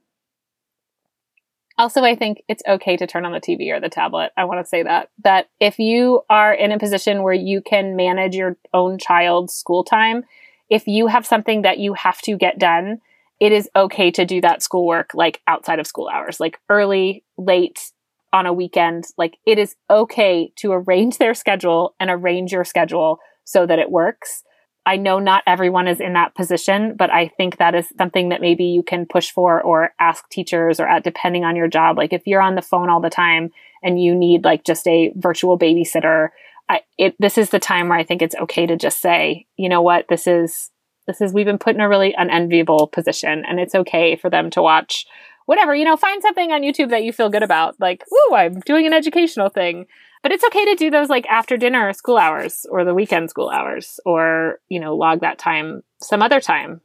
also 1.78 2.04
i 2.04 2.16
think 2.16 2.42
it's 2.48 2.64
okay 2.68 2.98
to 2.98 3.08
turn 3.08 3.26
on 3.26 3.32
the 3.32 3.42
tv 3.42 3.72
or 3.72 3.80
the 3.80 3.90
tablet 3.90 4.32
i 4.38 4.44
want 4.44 4.64
to 4.64 4.68
say 4.68 4.84
that 4.84 5.10
that 5.24 5.50
if 5.60 5.80
you 5.80 6.22
are 6.30 6.54
in 6.54 6.72
a 6.72 6.80
position 6.80 7.24
where 7.24 7.34
you 7.34 7.62
can 7.62 7.96
manage 7.96 8.36
your 8.36 8.58
own 8.74 8.98
child's 8.98 9.54
school 9.54 9.84
time 9.84 10.24
if 10.70 10.88
you 10.88 11.08
have 11.08 11.26
something 11.26 11.64
that 11.64 11.80
you 11.80 11.94
have 11.94 12.22
to 12.22 12.38
get 12.38 12.60
done 12.60 13.00
it 13.40 13.52
is 13.52 13.70
okay 13.76 14.12
to 14.12 14.26
do 14.26 14.40
that 14.42 14.62
schoolwork 14.62 15.12
like 15.14 15.42
outside 15.48 15.80
of 15.80 15.88
school 15.88 16.08
hours 16.08 16.40
like 16.40 16.60
early 16.70 17.24
late 17.38 17.92
on 18.34 18.46
a 18.46 18.54
weekend, 18.54 19.06
like 19.18 19.38
it 19.46 19.58
is 19.58 19.76
okay 19.90 20.52
to 20.58 20.72
arrange 20.72 21.18
their 21.18 21.34
schedule 21.34 21.96
and 22.00 22.10
arrange 22.10 22.52
your 22.52 22.64
schedule 22.64 23.20
so 23.44 23.66
that 23.66 23.80
it 23.80 23.92
works. 23.92 24.44
I 24.86 24.98
know 24.98 25.20
not 25.20 25.44
everyone 25.46 25.88
is 25.88 26.00
in 26.00 26.14
that 26.14 26.34
position, 26.34 26.96
but 26.98 27.12
I 27.12 27.28
think 27.28 27.58
that 27.58 27.76
is 27.76 27.88
something 27.98 28.30
that 28.30 28.42
maybe 28.42 28.66
you 28.66 28.82
can 28.82 29.06
push 29.06 29.30
for 29.30 29.62
or 29.62 29.94
ask 30.00 30.28
teachers 30.30 30.80
or 30.80 30.88
at 30.88 31.04
depending 31.04 31.44
on 31.44 31.56
your 31.56 31.68
job. 31.68 31.98
Like 31.98 32.14
if 32.14 32.26
you're 32.26 32.42
on 32.42 32.56
the 32.56 32.64
phone 32.64 32.90
all 32.90 33.00
the 33.00 33.10
time 33.10 33.52
and 33.84 34.02
you 34.02 34.16
need 34.16 34.44
like 34.44 34.64
just 34.64 34.88
a 34.88 35.14
virtual 35.16 35.58
babysitter, 35.58 36.30
I, 36.68 36.82
it, 36.98 37.16
this 37.20 37.38
is 37.38 37.50
the 37.52 37.60
time 37.60 37.90
where 37.90 38.00
I 38.00 38.04
think 38.04 38.22
it's 38.22 38.36
okay 38.36 38.66
to 38.66 38.76
just 38.76 39.02
say, 39.02 39.46
you 39.56 39.70
know 39.70 39.82
what, 39.84 40.08
this 40.10 40.26
is, 40.26 40.72
this 41.06 41.22
is, 41.22 41.32
we've 41.32 41.46
been 41.46 41.60
put 41.60 41.76
in 41.76 41.82
a 41.82 41.90
really 41.90 42.16
unenviable 42.18 42.88
position 42.88 43.44
and 43.48 43.60
it's 43.60 43.76
okay 43.76 44.16
for 44.16 44.32
them 44.32 44.50
to 44.52 44.64
watch 44.64 45.06
whatever, 45.46 45.76
you 45.76 45.86
know, 45.86 45.98
find 45.98 46.22
something 46.22 46.52
on 46.52 46.62
YouTube 46.62 46.90
that 46.90 47.04
you 47.04 47.12
feel 47.14 47.30
good 47.30 47.44
about. 47.44 47.76
Like, 47.80 48.04
ooh, 48.12 48.36
I'm 48.36 48.60
doing 48.62 48.88
an 48.88 48.94
educational 48.94 49.50
thing. 49.50 49.86
But 50.24 50.32
it's 50.32 50.44
okay 50.44 50.66
to 50.66 50.76
do 50.76 50.92
those 50.92 51.10
like 51.10 51.26
after 51.28 51.58
dinner 51.58 51.92
school 51.94 52.18
hours 52.18 52.66
or 52.70 52.84
the 52.84 52.94
weekend 52.94 53.30
school 53.30 53.50
hours 53.50 54.00
or, 54.06 54.60
you 54.70 54.80
know, 54.80 54.96
log 54.96 55.22
that 55.22 55.40
time 55.40 55.82
some 56.02 56.22
other 56.22 56.40
time. 56.40 56.82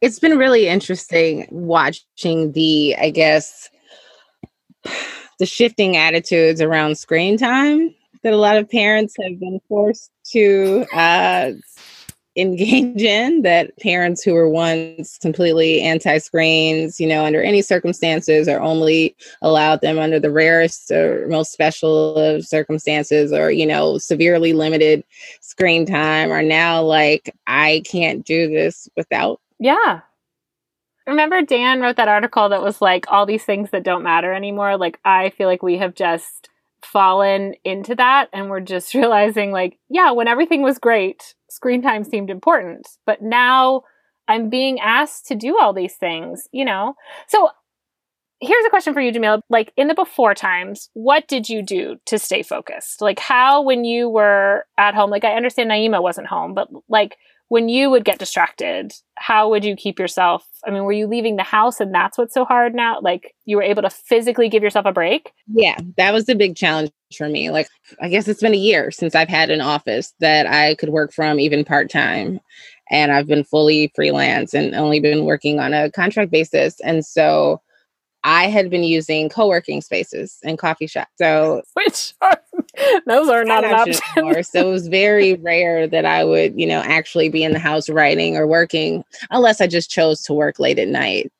It's 0.00 0.18
been 0.18 0.38
really 0.38 0.66
interesting 0.66 1.46
watching 1.50 2.52
the, 2.52 2.96
I 2.96 3.10
guess, 3.10 3.68
the 5.38 5.46
shifting 5.46 5.96
attitudes 5.96 6.60
around 6.60 6.98
screen 6.98 7.36
time 7.36 7.94
that 8.22 8.32
a 8.32 8.36
lot 8.38 8.56
of 8.56 8.68
parents 8.68 9.14
have 9.22 9.38
been 9.38 9.60
forced 9.68 10.10
to 10.32 10.84
uh, 10.92 11.52
engage 12.36 13.02
in 13.02 13.42
that 13.42 13.76
parents 13.78 14.22
who 14.22 14.34
were 14.34 14.48
once 14.48 15.18
completely 15.18 15.80
anti-screens 15.80 17.00
you 17.00 17.06
know 17.06 17.24
under 17.24 17.42
any 17.42 17.60
circumstances 17.60 18.48
or 18.48 18.60
only 18.60 19.16
allowed 19.42 19.80
them 19.80 19.98
under 19.98 20.20
the 20.20 20.30
rarest 20.30 20.90
or 20.92 21.26
most 21.28 21.50
special 21.50 22.14
of 22.14 22.46
circumstances 22.46 23.32
or 23.32 23.50
you 23.50 23.66
know 23.66 23.98
severely 23.98 24.52
limited 24.52 25.02
screen 25.40 25.84
time 25.84 26.30
are 26.30 26.42
now 26.42 26.80
like 26.80 27.34
i 27.48 27.82
can't 27.84 28.24
do 28.24 28.48
this 28.48 28.88
without 28.96 29.40
yeah. 29.62 30.00
Remember 31.06 31.42
dan 31.42 31.80
wrote 31.80 31.96
that 31.96 32.08
article 32.08 32.48
that 32.48 32.62
was 32.62 32.80
like 32.80 33.04
all 33.08 33.26
these 33.26 33.44
things 33.44 33.70
that 33.70 33.82
don't 33.82 34.04
matter 34.04 34.32
anymore 34.32 34.76
like 34.76 35.00
i 35.04 35.30
feel 35.30 35.48
like 35.48 35.62
we 35.62 35.76
have 35.78 35.94
just 35.94 36.48
fallen 36.82 37.54
into 37.64 37.94
that 37.96 38.28
and 38.32 38.48
we're 38.48 38.60
just 38.60 38.94
realizing 38.94 39.50
like 39.50 39.78
yeah 39.88 40.12
when 40.12 40.28
everything 40.28 40.62
was 40.62 40.78
great 40.78 41.34
screen 41.50 41.82
time 41.82 42.04
seemed 42.04 42.30
important 42.30 42.86
but 43.06 43.22
now 43.22 43.82
i'm 44.28 44.48
being 44.48 44.78
asked 44.80 45.26
to 45.26 45.34
do 45.34 45.58
all 45.58 45.72
these 45.72 45.96
things 45.96 46.48
you 46.52 46.64
know? 46.64 46.94
So 47.28 47.50
here's 48.40 48.64
a 48.64 48.70
question 48.70 48.94
for 48.94 49.00
you 49.00 49.12
jamil 49.12 49.42
like 49.50 49.72
in 49.76 49.88
the 49.88 49.94
before 49.94 50.34
times 50.34 50.88
what 50.94 51.28
did 51.28 51.48
you 51.48 51.62
do 51.62 51.96
to 52.06 52.18
stay 52.18 52.42
focused? 52.42 53.02
Like 53.02 53.18
how 53.18 53.62
when 53.62 53.84
you 53.84 54.08
were 54.08 54.64
at 54.78 54.94
home 54.94 55.10
like 55.10 55.24
i 55.24 55.34
understand 55.34 55.70
naima 55.70 56.02
wasn't 56.02 56.26
home 56.26 56.54
but 56.54 56.68
like 56.88 57.16
when 57.50 57.68
you 57.68 57.90
would 57.90 58.04
get 58.04 58.20
distracted, 58.20 58.92
how 59.16 59.50
would 59.50 59.64
you 59.64 59.74
keep 59.74 59.98
yourself? 59.98 60.46
I 60.64 60.70
mean, 60.70 60.84
were 60.84 60.92
you 60.92 61.08
leaving 61.08 61.34
the 61.34 61.42
house 61.42 61.80
and 61.80 61.92
that's 61.92 62.16
what's 62.16 62.32
so 62.32 62.44
hard 62.44 62.76
now? 62.76 63.00
Like 63.00 63.34
you 63.44 63.56
were 63.56 63.62
able 63.64 63.82
to 63.82 63.90
physically 63.90 64.48
give 64.48 64.62
yourself 64.62 64.86
a 64.86 64.92
break? 64.92 65.32
Yeah, 65.52 65.76
that 65.96 66.12
was 66.12 66.26
the 66.26 66.36
big 66.36 66.54
challenge 66.54 66.92
for 67.18 67.28
me. 67.28 67.50
Like, 67.50 67.68
I 68.00 68.08
guess 68.08 68.28
it's 68.28 68.40
been 68.40 68.54
a 68.54 68.56
year 68.56 68.92
since 68.92 69.16
I've 69.16 69.28
had 69.28 69.50
an 69.50 69.60
office 69.60 70.14
that 70.20 70.46
I 70.46 70.76
could 70.76 70.90
work 70.90 71.12
from 71.12 71.40
even 71.40 71.64
part 71.64 71.90
time. 71.90 72.38
And 72.88 73.10
I've 73.10 73.26
been 73.26 73.42
fully 73.42 73.90
freelance 73.96 74.54
and 74.54 74.72
only 74.76 75.00
been 75.00 75.24
working 75.24 75.58
on 75.58 75.74
a 75.74 75.90
contract 75.90 76.30
basis. 76.30 76.78
And 76.82 77.04
so 77.04 77.60
I 78.22 78.48
had 78.48 78.68
been 78.68 78.84
using 78.84 79.28
co-working 79.28 79.80
spaces 79.80 80.38
and 80.44 80.58
coffee 80.58 80.86
shops. 80.86 81.12
So 81.16 81.62
which 81.74 82.14
are 82.20 82.40
those 83.06 83.28
are 83.28 83.44
not 83.44 83.64
an 83.64 83.74
option. 83.74 84.02
Anymore. 84.16 84.42
so 84.42 84.68
it 84.68 84.70
was 84.70 84.88
very 84.88 85.34
rare 85.42 85.86
that 85.86 86.04
I 86.04 86.24
would, 86.24 86.58
you 86.58 86.66
know, 86.66 86.80
actually 86.80 87.28
be 87.28 87.42
in 87.42 87.52
the 87.52 87.58
house 87.58 87.88
writing 87.88 88.36
or 88.36 88.46
working 88.46 89.04
unless 89.30 89.60
I 89.60 89.66
just 89.66 89.90
chose 89.90 90.22
to 90.22 90.34
work 90.34 90.58
late 90.58 90.78
at 90.78 90.88
night. 90.88 91.32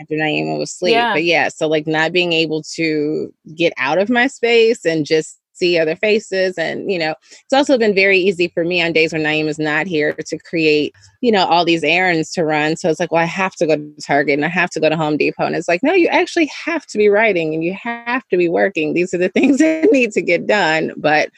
after 0.00 0.14
Naima 0.14 0.58
was 0.58 0.70
asleep. 0.70 0.92
Yeah. 0.92 1.14
But 1.14 1.24
yeah, 1.24 1.48
so 1.48 1.66
like 1.66 1.86
not 1.86 2.12
being 2.12 2.32
able 2.32 2.62
to 2.74 3.34
get 3.54 3.72
out 3.76 3.98
of 3.98 4.08
my 4.08 4.26
space 4.28 4.84
and 4.86 5.04
just 5.04 5.39
see 5.60 5.78
other 5.78 5.94
faces. 5.94 6.58
And, 6.58 6.90
you 6.90 6.98
know, 6.98 7.14
it's 7.30 7.52
also 7.52 7.78
been 7.78 7.94
very 7.94 8.18
easy 8.18 8.48
for 8.48 8.64
me 8.64 8.82
on 8.82 8.92
days 8.92 9.12
when 9.12 9.22
Naima 9.22 9.48
is 9.48 9.58
not 9.58 9.86
here 9.86 10.12
to 10.14 10.38
create, 10.38 10.94
you 11.20 11.30
know, 11.30 11.44
all 11.46 11.64
these 11.64 11.84
errands 11.84 12.32
to 12.32 12.44
run. 12.44 12.76
So 12.76 12.88
it's 12.88 12.98
like, 12.98 13.12
well, 13.12 13.22
I 13.22 13.26
have 13.26 13.54
to 13.56 13.66
go 13.66 13.76
to 13.76 13.94
Target 14.04 14.34
and 14.34 14.44
I 14.44 14.48
have 14.48 14.70
to 14.70 14.80
go 14.80 14.88
to 14.88 14.96
Home 14.96 15.16
Depot. 15.16 15.44
And 15.44 15.54
it's 15.54 15.68
like, 15.68 15.82
no, 15.82 15.92
you 15.92 16.08
actually 16.08 16.50
have 16.64 16.86
to 16.86 16.98
be 16.98 17.08
writing 17.08 17.54
and 17.54 17.62
you 17.62 17.74
have 17.74 18.26
to 18.28 18.36
be 18.36 18.48
working. 18.48 18.94
These 18.94 19.14
are 19.14 19.18
the 19.18 19.28
things 19.36 19.58
that 19.58 19.92
need 19.92 20.12
to 20.12 20.22
get 20.22 20.46
done. 20.46 20.92
But 20.96 21.30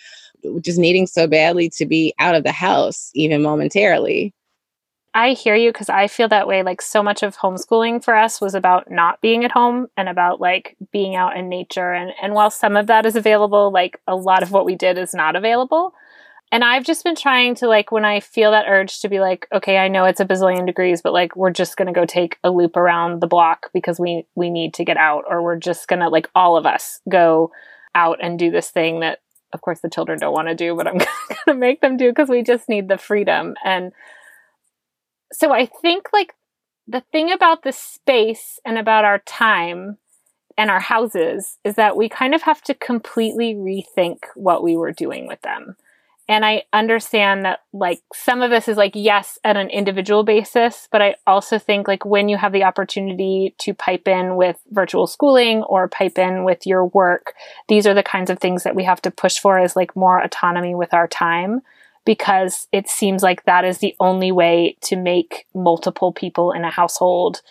just 0.61 0.79
needing 0.79 1.07
so 1.07 1.27
badly 1.27 1.69
to 1.71 1.87
be 1.87 2.15
out 2.19 2.35
of 2.35 2.45
the 2.45 2.53
house, 2.53 3.11
even 3.15 3.43
momentarily. 3.43 4.33
I 5.15 5.33
hear 5.33 5.55
you 5.55 5.71
because 5.71 5.91
I 5.91 6.07
feel 6.07 6.29
that 6.29 6.47
way. 6.47 6.63
Like 6.63 6.81
so 6.81 7.03
much 7.03 7.23
of 7.23 7.37
homeschooling 7.37 8.03
for 8.03 8.17
us 8.17 8.41
was 8.41 8.55
about 8.55 8.91
not 8.91 9.21
being 9.21 9.45
at 9.45 9.53
home 9.53 9.89
and 9.97 10.09
about 10.09 10.41
like 10.41 10.77
being 10.91 11.15
out 11.17 11.37
in 11.37 11.49
nature. 11.49 11.93
And 11.93 12.13
and 12.23 12.33
while 12.33 12.51
some 12.51 12.77
of 12.77 12.87
that 12.87 13.05
is 13.05 13.17
available, 13.17 13.71
like 13.71 14.01
a 14.07 14.17
lot 14.17 14.43
of 14.43 14.53
what 14.53 14.65
we 14.65 14.75
did 14.75 14.97
is 14.97 15.13
not 15.13 15.37
available. 15.37 15.93
And 16.51 16.65
I've 16.65 16.85
just 16.85 17.05
been 17.05 17.17
trying 17.17 17.55
to 17.57 17.67
like 17.67 17.93
when 17.93 18.05
I 18.07 18.21
feel 18.21 18.51
that 18.53 18.67
urge 18.69 19.01
to 19.01 19.09
be 19.09 19.21
like, 19.21 19.47
okay, 19.53 19.79
I 19.79 19.89
know 19.89 20.05
it's 20.07 20.21
a 20.21 20.25
bazillion 20.25 20.67
degrees, 20.67 21.03
but 21.03 21.13
like 21.13 21.37
we're 21.37 21.51
just 21.51 21.77
gonna 21.77 21.93
go 21.93 22.07
take 22.07 22.39
a 22.43 22.51
loop 22.51 22.77
around 22.77 23.21
the 23.21 23.27
block 23.27 23.71
because 23.75 24.01
we 24.01 24.25
we 24.35 24.49
need 24.49 24.73
to 24.75 24.85
get 24.85 24.97
out, 24.97 25.25
or 25.29 25.43
we're 25.43 25.57
just 25.57 25.89
gonna 25.89 26.09
like 26.09 26.31
all 26.35 26.57
of 26.57 26.65
us 26.65 27.01
go 27.09 27.53
out 27.95 28.19
and 28.23 28.39
do 28.39 28.51
this 28.51 28.71
thing 28.71 29.01
that 29.01 29.21
of 29.53 29.61
course 29.61 29.81
the 29.81 29.91
children 29.91 30.19
don't 30.19 30.33
want 30.33 30.49
to 30.49 30.55
do, 30.55 30.75
but 30.75 30.87
I'm 30.87 30.99
gonna 31.47 31.59
make 31.59 31.83
them 31.83 31.99
do 31.99 32.11
because 32.11 32.31
we 32.31 32.43
just 32.43 32.69
need 32.69 32.89
the 32.89 32.97
freedom. 32.97 33.55
And 33.63 33.93
so 35.33 35.53
I 35.53 35.67
think 35.67 36.09
like 36.13 36.35
the 36.87 37.03
thing 37.13 37.33
about 37.33 37.63
the 37.63 37.73
space 37.73 38.59
and 38.65 38.79
about 38.79 39.05
our 39.05 39.19
time 39.21 39.99
and 40.59 40.71
our 40.71 40.81
houses 40.81 41.59
is 41.65 41.77
that 41.77 41.97
we 41.97 42.09
kind 42.09 42.35
of 42.35 42.43
have 42.43 42.63
to 42.63 42.75
completely 42.75 43.55
rethink 43.55 44.19
what 44.35 44.63
we 44.63 44.77
were 44.77 44.93
doing 44.93 45.27
with 45.27 45.41
them. 45.43 45.77
And 46.29 46.45
I 46.45 46.63
understand 46.73 47.45
that 47.45 47.61
like 47.73 48.01
some 48.15 48.43
of 48.43 48.51
this 48.51 48.69
is 48.69 48.77
like 48.77 48.93
yes 48.95 49.39
at 49.45 49.57
an 49.57 49.71
individual 49.71 50.23
basis, 50.23 50.89
but 50.91 51.03
I 51.03 51.17
also 51.27 51.59
think 51.59 51.89
like 51.89 52.05
when 52.05 52.29
you 52.29 52.37
have 52.37 52.53
the 52.53 52.65
opportunity 52.65 53.55
to 53.59 53.75
pipe 53.75 54.07
in 54.07 54.37
with 54.37 54.57
virtual 54.71 55.07
schooling 55.07 55.63
or 55.65 55.89
pipe 55.89 56.19
in 56.19 56.45
with 56.45 56.67
your 56.67 56.87
work, 56.87 57.35
these 57.69 57.87
are 57.87 57.95
the 57.95 58.03
kinds 58.03 58.31
of 58.31 58.39
things 58.39 58.63
that 58.63 58.77
we 58.77 58.85
have 58.85 59.03
to 59.03 59.11
push 59.11 59.39
for 59.39 59.59
as 59.59 59.75
like 59.75 59.97
more 59.97 60.23
autonomy 60.23 60.75
with 60.75 60.95
our 60.95 61.09
time 61.09 61.61
because 62.05 62.67
it 62.73 62.89
seems 62.89 63.23
like 63.23 63.45
that 63.45 63.65
is 63.65 63.79
the 63.79 63.95
only 64.01 64.33
way 64.33 64.77
to 64.83 64.97
make 64.97 65.47
multiple 65.55 66.13
people 66.13 66.53
in 66.53 66.65
a 66.65 66.71
household, 66.71 67.43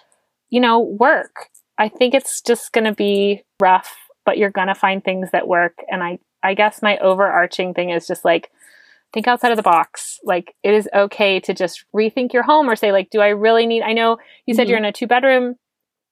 you 0.50 0.60
know, 0.60 0.80
work. 0.80 1.48
I 1.78 1.90
think 1.90 2.14
it's 2.14 2.42
just 2.42 2.74
going 2.74 2.84
to 2.86 2.94
be 2.94 3.44
rough, 3.60 3.96
but 4.26 4.38
you're 4.38 4.50
going 4.50 4.68
to 4.68 4.76
find 4.76 5.04
things 5.04 5.30
that 5.32 5.48
work. 5.48 5.78
And 5.90 6.04
I, 6.04 6.20
I 6.44 6.54
guess 6.54 6.82
my 6.82 6.98
overarching 6.98 7.74
thing 7.74 7.90
is 7.90 8.08
just 8.08 8.26
like, 8.26 8.52
think 9.14 9.28
outside 9.28 9.52
of 9.52 9.58
the 9.58 9.64
box. 9.64 10.20
Like, 10.24 10.56
it 10.64 10.74
is 10.74 10.90
okay 10.94 11.40
to 11.42 11.54
just 11.54 11.86
rethink 11.96 12.34
your 12.34 12.44
home 12.44 12.70
or 12.70 12.76
say, 12.76 12.92
like, 12.92 13.10
do 13.10 13.20
I 13.20 13.30
really 13.30 13.66
need, 13.66 13.84
I 13.84 13.94
know 13.94 14.18
you 14.46 14.54
said 14.54 14.64
mm-hmm. 14.64 14.70
you're 14.70 14.80
in 14.80 14.86
a 14.86 14.92
two 14.92 15.08
bedroom. 15.08 15.56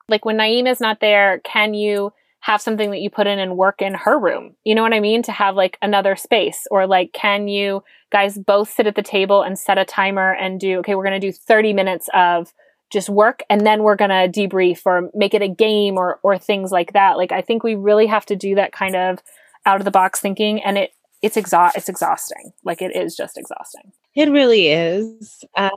Like, 0.07 0.25
when 0.25 0.37
Naima 0.37 0.71
is 0.71 0.79
not 0.79 0.99
there, 1.01 1.39
can 1.39 1.73
you 1.73 2.13
have 2.41 2.61
something 2.61 2.91
that 2.91 3.01
you 3.01 3.09
put 3.09 3.27
in 3.27 3.39
and 3.39 3.57
work 3.57 3.81
in 3.81 3.93
her 3.93 4.17
room. 4.17 4.55
You 4.63 4.75
know 4.75 4.81
what 4.81 4.93
I 4.93 4.99
mean? 4.99 5.23
To 5.23 5.31
have 5.31 5.55
like 5.55 5.77
another 5.81 6.15
space 6.15 6.65
or 6.71 6.87
like, 6.87 7.11
can 7.13 7.47
you 7.47 7.83
guys 8.11 8.37
both 8.37 8.69
sit 8.69 8.87
at 8.87 8.95
the 8.95 9.01
table 9.01 9.41
and 9.43 9.59
set 9.59 9.77
a 9.77 9.85
timer 9.85 10.33
and 10.33 10.59
do, 10.59 10.79
okay, 10.79 10.95
we're 10.95 11.03
going 11.03 11.19
to 11.19 11.27
do 11.27 11.33
30 11.33 11.73
minutes 11.73 12.09
of 12.13 12.53
just 12.89 13.09
work 13.09 13.43
and 13.49 13.67
then 13.67 13.83
we're 13.83 13.95
going 13.95 14.09
to 14.09 14.39
debrief 14.39 14.81
or 14.85 15.09
make 15.13 15.33
it 15.33 15.41
a 15.41 15.47
game 15.47 15.97
or, 15.97 16.19
or 16.23 16.37
things 16.37 16.71
like 16.71 16.93
that. 16.93 17.17
Like, 17.17 17.31
I 17.31 17.41
think 17.41 17.63
we 17.63 17.75
really 17.75 18.07
have 18.07 18.25
to 18.27 18.35
do 18.35 18.55
that 18.55 18.71
kind 18.71 18.95
of 18.95 19.19
out 19.65 19.81
of 19.81 19.85
the 19.85 19.91
box 19.91 20.19
thinking 20.19 20.63
and 20.63 20.77
it, 20.77 20.91
it's 21.21 21.35
exhaust, 21.35 21.75
it's 21.75 21.89
exhausting. 21.89 22.53
Like 22.63 22.81
it 22.81 22.95
is 22.95 23.15
just 23.15 23.37
exhausting. 23.37 23.91
It 24.15 24.31
really 24.31 24.69
is. 24.69 25.43
Uh, 25.55 25.69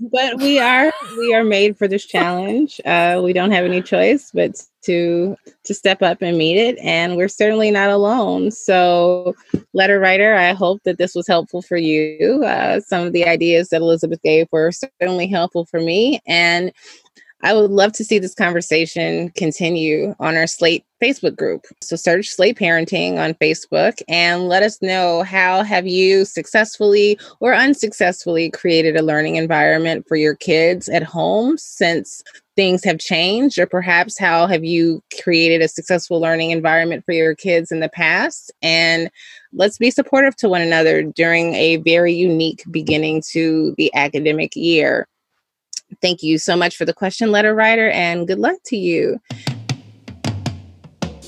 but 0.00 0.38
we 0.38 0.58
are 0.58 0.92
we 1.18 1.34
are 1.34 1.44
made 1.44 1.76
for 1.76 1.86
this 1.86 2.04
challenge. 2.04 2.80
Uh, 2.84 3.20
we 3.22 3.32
don't 3.32 3.50
have 3.50 3.64
any 3.64 3.82
choice 3.82 4.30
but 4.32 4.60
to 4.84 5.36
to 5.64 5.74
step 5.74 6.02
up 6.02 6.22
and 6.22 6.36
meet 6.36 6.56
it, 6.56 6.78
and 6.78 7.16
we're 7.16 7.28
certainly 7.28 7.70
not 7.70 7.90
alone. 7.90 8.50
So, 8.50 9.34
letter 9.74 10.00
writer, 10.00 10.34
I 10.34 10.52
hope 10.52 10.82
that 10.84 10.98
this 10.98 11.14
was 11.14 11.28
helpful 11.28 11.62
for 11.62 11.76
you. 11.76 12.42
Uh, 12.44 12.80
some 12.80 13.06
of 13.06 13.12
the 13.12 13.26
ideas 13.26 13.68
that 13.68 13.80
Elizabeth 13.80 14.20
gave 14.22 14.48
were 14.50 14.72
certainly 14.72 15.28
helpful 15.28 15.66
for 15.66 15.80
me, 15.80 16.20
and 16.26 16.72
I 17.44 17.54
would 17.54 17.72
love 17.72 17.92
to 17.94 18.04
see 18.04 18.20
this 18.20 18.34
conversation 18.34 19.30
continue 19.30 20.14
on 20.20 20.36
our 20.36 20.46
Slate 20.46 20.84
Facebook 21.02 21.36
group. 21.36 21.66
So 21.80 21.96
search 21.96 22.28
Slate 22.28 22.56
Parenting 22.56 23.18
on 23.18 23.34
Facebook 23.34 24.00
and 24.06 24.48
let 24.48 24.62
us 24.62 24.80
know 24.80 25.24
how 25.24 25.64
have 25.64 25.86
you 25.86 26.24
successfully 26.24 27.18
or 27.40 27.52
unsuccessfully 27.52 28.50
created 28.50 28.96
a 28.96 29.02
learning 29.02 29.36
environment 29.36 30.06
for 30.06 30.14
your 30.14 30.36
kids 30.36 30.88
at 30.88 31.02
home 31.02 31.58
since 31.58 32.22
things 32.54 32.84
have 32.84 32.98
changed 32.98 33.58
or 33.58 33.66
perhaps 33.66 34.18
how 34.18 34.46
have 34.46 34.62
you 34.62 35.02
created 35.22 35.62
a 35.62 35.68
successful 35.68 36.20
learning 36.20 36.50
environment 36.50 37.04
for 37.04 37.12
your 37.12 37.34
kids 37.34 37.72
in 37.72 37.80
the 37.80 37.88
past 37.88 38.52
and 38.60 39.10
let's 39.54 39.78
be 39.78 39.90
supportive 39.90 40.36
to 40.36 40.50
one 40.50 40.60
another 40.60 41.02
during 41.02 41.54
a 41.54 41.76
very 41.78 42.12
unique 42.12 42.62
beginning 42.70 43.22
to 43.26 43.74
the 43.78 43.90
academic 43.94 44.54
year 44.54 45.08
Thank 46.00 46.22
you 46.22 46.38
so 46.38 46.56
much 46.56 46.76
for 46.76 46.84
the 46.84 46.94
question, 46.94 47.30
letter 47.30 47.54
writer, 47.54 47.90
and 47.90 48.26
good 48.26 48.38
luck 48.38 48.56
to 48.66 48.76
you. 48.76 49.20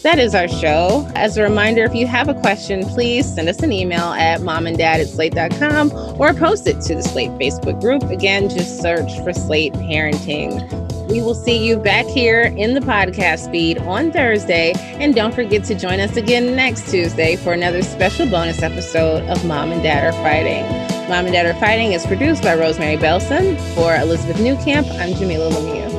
That 0.05 0.19
is 0.19 0.35
our 0.35 0.49
show. 0.49 1.11
As 1.15 1.39
a 1.39 1.43
reminder, 1.43 1.83
if 1.85 1.95
you 1.95 2.07
have 2.07 2.29
a 2.29 2.35
question, 2.35 2.85
please 2.85 3.25
send 3.35 3.49
us 3.49 3.63
an 3.63 3.73
email 3.73 4.13
at 4.13 4.43
momanddad 4.43 5.01
at 5.01 5.07
slate.com 5.09 5.91
or 6.21 6.35
post 6.35 6.67
it 6.67 6.83
to 6.83 6.95
the 6.95 7.03
Slate 7.03 7.31
Facebook 7.31 7.81
group. 7.81 8.03
Again, 8.11 8.51
just 8.51 8.83
search 8.83 9.11
for 9.21 9.33
Slate 9.33 9.73
Parenting. 9.73 10.61
We 11.09 11.23
will 11.23 11.35
see 11.35 11.67
you 11.67 11.79
back 11.79 12.05
here 12.05 12.43
in 12.43 12.75
the 12.75 12.81
podcast 12.81 13.51
feed 13.51 13.79
on 13.79 14.13
Thursday. 14.13 14.73
And 14.77 15.15
don't 15.15 15.35
forget 15.35 15.65
to 15.65 15.75
join 15.75 16.01
us 16.01 16.17
again 16.19 16.55
next 16.55 16.91
Tuesday 16.91 17.37
for 17.37 17.55
another 17.55 17.83
special 17.83 18.27
bonus 18.27 18.63
episode 18.63 19.27
of 19.31 19.43
Mom 19.47 19.73
and 19.73 19.83
Dad 19.83 20.05
Are 20.05 20.13
Fighting. 20.23 20.94
Mom 21.09 21.27
and 21.27 21.35
Dad 21.35 21.45
Are 21.45 21.53
Fighting 21.61 21.93
is 21.93 22.07
produced 22.07 22.43
by 22.43 22.55
Rosemary 22.55 22.97
Belson. 22.97 23.61
For 23.75 23.95
Elizabeth 23.95 24.39
Newcamp, 24.39 24.91
I'm 24.99 25.13
Jamilah 25.13 25.51
Lemieux. 25.53 25.94